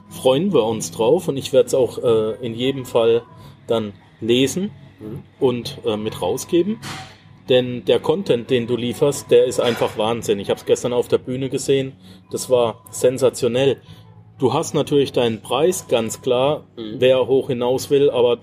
freuen 0.10 0.54
wir 0.54 0.64
uns 0.64 0.92
drauf 0.92 1.28
und 1.28 1.36
ich 1.36 1.52
werde 1.52 1.68
es 1.68 1.74
auch 1.74 1.98
äh, 1.98 2.46
in 2.46 2.54
jedem 2.54 2.86
Fall 2.86 3.24
dann 3.68 3.94
lesen 4.22 4.72
und 5.40 5.80
äh, 5.86 5.98
mit 5.98 6.22
rausgeben. 6.22 6.80
Denn 7.50 7.84
der 7.84 8.00
Content, 8.00 8.50
den 8.50 8.68
du 8.68 8.78
lieferst, 8.78 9.30
der 9.30 9.46
ist 9.46 9.60
einfach 9.60 9.98
Wahnsinn. 9.98 10.40
Ich 10.40 10.50
habe 10.50 10.60
es 10.60 10.66
gestern 10.66 10.94
auf 10.94 11.10
der 11.10 11.18
Bühne 11.18 11.50
gesehen. 11.50 11.94
Das 12.32 12.50
war 12.50 12.84
sensationell. 12.90 13.82
Du 14.40 14.52
hast 14.52 14.74
natürlich 14.74 15.12
deinen 15.12 15.42
Preis, 15.42 15.88
ganz 15.88 16.22
klar, 16.22 16.64
wer 16.76 17.28
hoch 17.28 17.48
hinaus 17.48 17.92
will, 17.92 18.10
aber 18.10 18.40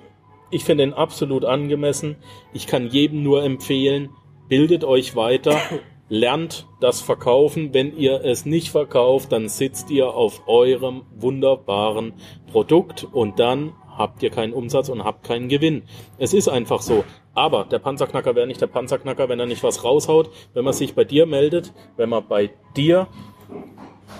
ich 0.50 0.64
finde 0.64 0.84
ihn 0.84 0.92
absolut 0.92 1.44
angemessen. 1.44 2.16
Ich 2.52 2.66
kann 2.66 2.88
jedem 2.88 3.22
nur 3.22 3.42
empfehlen, 3.42 4.10
bildet 4.48 4.84
euch 4.84 5.16
weiter, 5.16 5.56
lernt 6.08 6.66
das 6.80 7.00
Verkaufen. 7.00 7.74
Wenn 7.74 7.96
ihr 7.96 8.24
es 8.24 8.46
nicht 8.46 8.70
verkauft, 8.70 9.32
dann 9.32 9.48
sitzt 9.48 9.90
ihr 9.90 10.14
auf 10.14 10.46
eurem 10.46 11.02
wunderbaren 11.16 12.14
Produkt 12.52 13.06
und 13.10 13.40
dann 13.40 13.72
habt 13.96 14.22
ihr 14.22 14.30
keinen 14.30 14.52
Umsatz 14.52 14.88
und 14.88 15.04
habt 15.04 15.24
keinen 15.24 15.48
Gewinn. 15.48 15.82
Es 16.18 16.32
ist 16.34 16.48
einfach 16.48 16.82
so. 16.82 17.04
Aber 17.34 17.64
der 17.64 17.80
Panzerknacker 17.80 18.34
wäre 18.34 18.46
nicht 18.46 18.60
der 18.60 18.68
Panzerknacker, 18.68 19.28
wenn 19.28 19.40
er 19.40 19.46
nicht 19.46 19.62
was 19.62 19.84
raushaut. 19.84 20.30
Wenn 20.54 20.64
man 20.64 20.72
sich 20.72 20.94
bei 20.94 21.04
dir 21.04 21.26
meldet, 21.26 21.72
wenn 21.96 22.08
man 22.08 22.26
bei 22.26 22.50
dir 22.76 23.08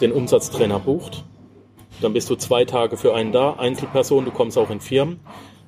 den 0.01 0.13
Umsatztrainer 0.13 0.79
bucht, 0.79 1.25
dann 2.01 2.13
bist 2.13 2.31
du 2.31 2.37
zwei 2.37 2.65
Tage 2.65 2.97
für 2.97 3.15
einen 3.15 3.33
da, 3.33 3.55
Einzelperson, 3.55 4.25
du 4.25 4.31
kommst 4.31 4.59
auch 4.59 4.71
in 4.71 4.81
Firmen. 4.81 5.21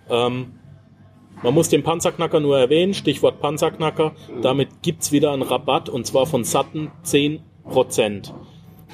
Ähm, 0.08 0.52
man 1.42 1.54
muss 1.54 1.68
den 1.68 1.82
Panzerknacker 1.82 2.38
nur 2.38 2.58
erwähnen, 2.58 2.94
Stichwort 2.94 3.40
Panzerknacker. 3.40 4.12
Damit 4.42 4.82
gibt's 4.82 5.10
wieder 5.10 5.32
einen 5.32 5.42
Rabatt 5.42 5.88
und 5.88 6.06
zwar 6.06 6.26
von 6.26 6.44
satten 6.44 6.92
10%. 7.04 8.32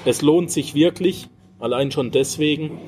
Es 0.05 0.23
lohnt 0.23 0.51
sich 0.51 0.75
wirklich, 0.75 1.29
allein 1.59 1.91
schon 1.91 2.11
deswegen. 2.11 2.79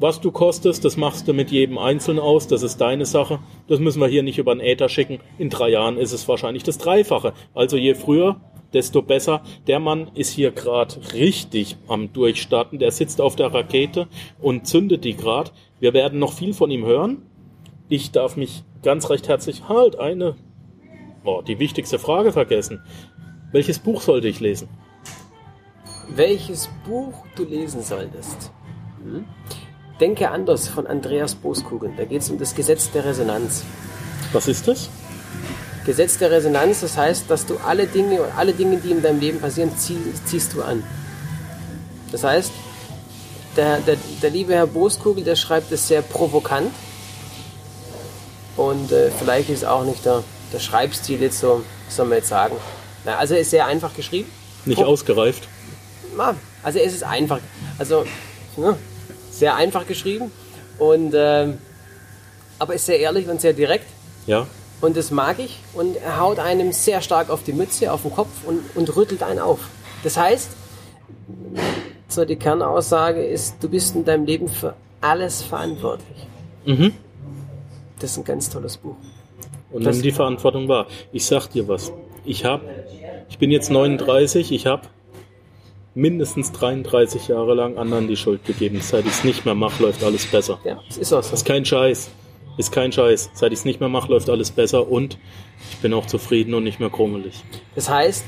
Was 0.00 0.20
du 0.20 0.30
kostest, 0.30 0.84
das 0.84 0.96
machst 0.96 1.26
du 1.26 1.32
mit 1.32 1.50
jedem 1.50 1.76
Einzelnen 1.76 2.20
aus, 2.20 2.46
das 2.46 2.62
ist 2.62 2.80
deine 2.80 3.04
Sache. 3.04 3.40
Das 3.66 3.80
müssen 3.80 4.00
wir 4.00 4.06
hier 4.06 4.22
nicht 4.22 4.38
über 4.38 4.54
den 4.54 4.60
Äther 4.60 4.88
schicken. 4.88 5.18
In 5.38 5.50
drei 5.50 5.70
Jahren 5.70 5.98
ist 5.98 6.12
es 6.12 6.28
wahrscheinlich 6.28 6.62
das 6.62 6.78
Dreifache. 6.78 7.32
Also 7.52 7.76
je 7.76 7.94
früher, 7.94 8.40
desto 8.72 9.02
besser. 9.02 9.42
Der 9.66 9.80
Mann 9.80 10.10
ist 10.14 10.30
hier 10.30 10.50
gerade 10.50 10.96
richtig 11.12 11.76
am 11.88 12.12
Durchstarten. 12.12 12.78
Der 12.78 12.90
sitzt 12.90 13.20
auf 13.20 13.36
der 13.36 13.52
Rakete 13.52 14.08
und 14.40 14.66
zündet 14.66 15.04
die 15.04 15.16
gerade. 15.16 15.50
Wir 15.80 15.94
werden 15.94 16.18
noch 16.18 16.32
viel 16.32 16.54
von 16.54 16.70
ihm 16.70 16.84
hören. 16.84 17.22
Ich 17.88 18.10
darf 18.10 18.36
mich 18.36 18.64
ganz 18.82 19.10
recht 19.10 19.28
herzlich 19.28 19.68
halt 19.68 19.98
eine, 19.98 20.36
oh, 21.24 21.42
die 21.42 21.58
wichtigste 21.58 21.98
Frage 21.98 22.32
vergessen. 22.32 22.82
Welches 23.52 23.78
Buch 23.78 24.02
sollte 24.02 24.28
ich 24.28 24.40
lesen? 24.40 24.68
Welches 26.14 26.68
Buch 26.86 27.24
du 27.36 27.44
lesen 27.44 27.82
solltest? 27.82 28.52
Hm? 29.02 29.24
Denke 30.00 30.30
anders 30.30 30.68
von 30.68 30.86
Andreas 30.86 31.34
Boskugel. 31.34 31.92
Da 31.96 32.04
geht 32.04 32.22
es 32.22 32.30
um 32.30 32.38
das 32.38 32.54
Gesetz 32.54 32.90
der 32.90 33.04
Resonanz. 33.04 33.64
Was 34.32 34.48
ist 34.48 34.68
das? 34.68 34.90
Gesetz 35.88 36.18
der 36.18 36.30
Resonanz, 36.30 36.80
das 36.80 36.98
heißt, 36.98 37.24
dass 37.30 37.46
du 37.46 37.56
alle 37.66 37.86
Dinge, 37.86 38.20
alle 38.36 38.52
Dinge, 38.52 38.76
die 38.76 38.90
in 38.90 39.00
deinem 39.00 39.20
Leben 39.20 39.40
passieren, 39.40 39.70
zieh, 39.78 39.96
ziehst 40.26 40.52
du 40.52 40.60
an. 40.62 40.84
Das 42.12 42.24
heißt, 42.24 42.52
der, 43.56 43.78
der, 43.80 43.96
der 44.22 44.28
liebe 44.30 44.52
Herr 44.54 44.66
Boskugel, 44.66 45.24
der 45.24 45.34
schreibt 45.34 45.72
es 45.72 45.88
sehr 45.88 46.02
provokant. 46.02 46.70
Und 48.56 48.92
äh, 48.92 49.10
vielleicht 49.18 49.48
ist 49.48 49.64
auch 49.64 49.84
nicht 49.84 50.04
der, 50.04 50.22
der 50.52 50.58
Schreibstil 50.58 51.22
jetzt 51.22 51.38
so, 51.40 51.62
soll 51.88 52.06
man 52.06 52.18
jetzt 52.18 52.28
sagen. 52.28 52.56
Na, 53.06 53.16
also 53.16 53.32
er 53.34 53.40
ist 53.40 53.50
sehr 53.50 53.66
einfach 53.66 53.94
geschrieben. 53.94 54.30
Nicht 54.66 54.76
Pro- 54.82 54.86
ausgereift. 54.88 55.48
Ah, 56.18 56.34
Also 56.62 56.80
es 56.80 56.92
ist 56.94 57.04
einfach. 57.04 57.38
Also 57.78 58.04
ja, 58.58 58.76
sehr 59.32 59.54
einfach 59.56 59.86
geschrieben. 59.86 60.30
Und 60.78 61.12
ähm, 61.16 61.58
aber 62.58 62.74
ist 62.74 62.84
sehr 62.86 62.98
ehrlich 62.98 63.26
und 63.28 63.40
sehr 63.40 63.52
direkt. 63.54 63.86
Ja. 64.26 64.46
Und 64.80 64.96
das 64.96 65.10
mag 65.10 65.38
ich. 65.38 65.58
Und 65.74 65.96
er 65.96 66.20
haut 66.20 66.38
einem 66.38 66.72
sehr 66.72 67.00
stark 67.00 67.30
auf 67.30 67.42
die 67.42 67.52
Mütze, 67.52 67.92
auf 67.92 68.02
den 68.02 68.12
Kopf 68.12 68.28
und, 68.46 68.60
und 68.76 68.94
rüttelt 68.96 69.22
einen 69.22 69.40
auf. 69.40 69.60
Das 70.04 70.16
heißt, 70.16 70.50
so 72.08 72.24
die 72.24 72.36
Kernaussage 72.36 73.22
ist, 73.24 73.56
du 73.60 73.68
bist 73.68 73.94
in 73.96 74.04
deinem 74.04 74.24
Leben 74.24 74.48
für 74.48 74.74
alles 75.00 75.42
verantwortlich. 75.42 76.26
Mhm. 76.64 76.92
Das 77.98 78.12
ist 78.12 78.18
ein 78.18 78.24
ganz 78.24 78.48
tolles 78.50 78.76
Buch. 78.76 78.96
Und 79.72 79.84
Das- 79.84 79.96
nimm 79.96 80.02
die 80.02 80.12
Verantwortung 80.12 80.68
wahr. 80.68 80.86
Ich 81.12 81.26
sag 81.26 81.48
dir 81.48 81.66
was. 81.68 81.92
Ich 82.24 82.44
hab, 82.44 82.62
ich 83.28 83.38
bin 83.38 83.50
jetzt 83.50 83.70
39, 83.70 84.52
ich 84.52 84.66
habe 84.66 84.82
mindestens 85.94 86.52
33 86.52 87.28
Jahre 87.28 87.54
lang 87.54 87.76
anderen 87.76 88.06
die 88.06 88.16
Schuld 88.16 88.44
gegeben. 88.44 88.80
Seit 88.80 89.04
ich 89.06 89.12
es 89.12 89.24
nicht 89.24 89.44
mehr 89.44 89.54
mache, 89.54 89.82
läuft 89.82 90.04
alles 90.04 90.26
besser. 90.26 90.58
Ja, 90.64 90.80
es 90.88 90.98
ist 90.98 91.12
auch 91.12 91.22
so. 91.22 91.34
Ist 91.34 91.44
kein 91.46 91.64
Scheiß. 91.64 92.10
Ist 92.58 92.72
kein 92.72 92.92
Scheiß. 92.92 93.30
Seit 93.34 93.52
ich 93.52 93.60
es 93.60 93.64
nicht 93.64 93.80
mehr 93.80 93.88
mache, 93.88 94.10
läuft 94.10 94.28
alles 94.28 94.50
besser 94.50 94.88
und 94.88 95.16
ich 95.70 95.78
bin 95.78 95.94
auch 95.94 96.06
zufrieden 96.06 96.54
und 96.54 96.64
nicht 96.64 96.80
mehr 96.80 96.90
krummelig. 96.90 97.42
Das 97.74 97.88
heißt, 97.88 98.24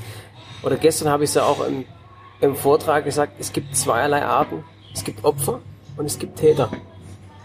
oder 0.62 0.76
gestern 0.76 1.08
habe 1.08 1.24
ich 1.24 1.30
es 1.30 1.34
ja 1.34 1.44
auch 1.44 1.66
im, 1.66 1.84
im 2.40 2.54
Vortrag 2.54 3.04
gesagt, 3.04 3.34
es 3.40 3.52
gibt 3.52 3.76
zweierlei 3.76 4.24
Arten. 4.24 4.64
Es 4.94 5.04
gibt 5.04 5.24
Opfer 5.24 5.60
und 5.96 6.06
es 6.06 6.18
gibt 6.18 6.38
Täter. 6.38 6.70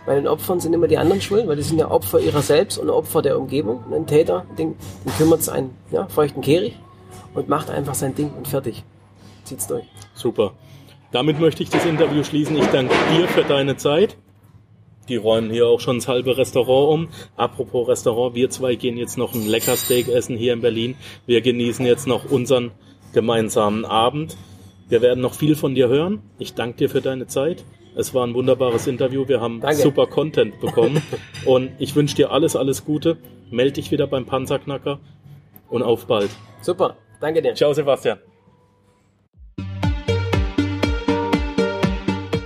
Bei 0.06 0.14
den 0.14 0.28
Opfern 0.28 0.60
sind 0.60 0.74
immer 0.74 0.88
die 0.88 1.00
anderen 1.00 1.22
schuld, 1.22 1.48
weil 1.48 1.56
die 1.56 1.64
sind 1.64 1.80
ja 1.80 1.90
Opfer 1.90 2.20
ihrer 2.20 2.44
selbst 2.44 2.78
und 2.78 2.92
Opfer 2.92 3.24
der 3.24 3.40
Umgebung. 3.40 3.84
Und 3.86 3.94
ein 3.94 4.06
Täter, 4.06 4.46
den, 4.58 4.76
den 5.04 5.14
kümmert 5.18 5.40
es 5.40 5.50
einen 5.50 5.76
ja, 5.92 6.08
feuchten 6.08 6.42
Kehricht 6.42 6.78
und 7.34 7.50
macht 7.50 7.72
einfach 7.72 7.96
sein 7.96 8.14
Ding 8.14 8.32
und 8.38 8.48
fertig. 8.48 8.84
Zieht's 9.44 9.66
durch. 9.66 9.86
Super. 10.14 10.54
Damit 11.12 11.40
möchte 11.40 11.64
ich 11.64 11.70
das 11.70 11.86
Interview 11.86 12.24
schließen. 12.24 12.58
Ich 12.58 12.68
danke 12.68 12.94
dir 13.12 13.28
für 13.28 13.44
deine 13.44 13.78
Zeit. 13.78 14.18
Die 15.10 15.16
räumen 15.18 15.52
hier 15.52 15.68
auch 15.68 15.80
schon 15.80 15.98
das 15.98 16.08
halbe 16.08 16.38
Restaurant 16.38 16.94
um. 16.94 17.10
Apropos 17.36 17.88
Restaurant, 17.88 18.36
wir 18.36 18.50
zwei 18.50 18.76
gehen 18.76 18.98
jetzt 18.98 19.18
noch 19.18 19.34
ein 19.34 19.46
lecker 19.46 19.76
Steak 19.76 20.08
essen 20.08 20.38
hier 20.38 20.54
in 20.54 20.62
Berlin. 20.62 20.96
Wir 21.26 21.42
genießen 21.42 21.86
jetzt 21.86 22.08
noch 22.08 22.30
unseren 22.30 22.72
gemeinsamen 23.14 23.86
Abend. 23.86 24.36
Wir 24.90 25.02
werden 25.02 25.22
noch 25.22 25.34
viel 25.34 25.56
von 25.56 25.76
dir 25.76 25.88
hören. 25.88 26.22
Ich 26.38 26.54
danke 26.54 26.78
dir 26.78 26.90
für 26.90 27.02
deine 27.02 27.28
Zeit. 27.28 27.64
Es 27.96 28.14
war 28.14 28.28
ein 28.28 28.34
wunderbares 28.34 28.88
Interview. 28.88 29.28
Wir 29.28 29.40
haben 29.40 29.62
Danke. 29.62 29.78
super 29.78 30.06
Content 30.06 30.60
bekommen. 30.60 31.02
Und 31.46 31.72
ich 31.80 31.96
wünsche 31.96 32.16
dir 32.16 32.32
alles, 32.32 32.56
alles 32.56 32.84
Gute. 32.84 33.18
Meld 33.50 33.78
dich 33.78 33.92
wieder 33.92 34.08
beim 34.08 34.26
Panzerknacker 34.26 35.00
und 35.70 35.84
auf 35.84 36.08
bald. 36.08 36.30
Super. 36.62 36.98
Danke 37.22 37.42
dir. 37.42 37.54
Ciao, 37.54 37.74
Sebastian. 37.74 38.20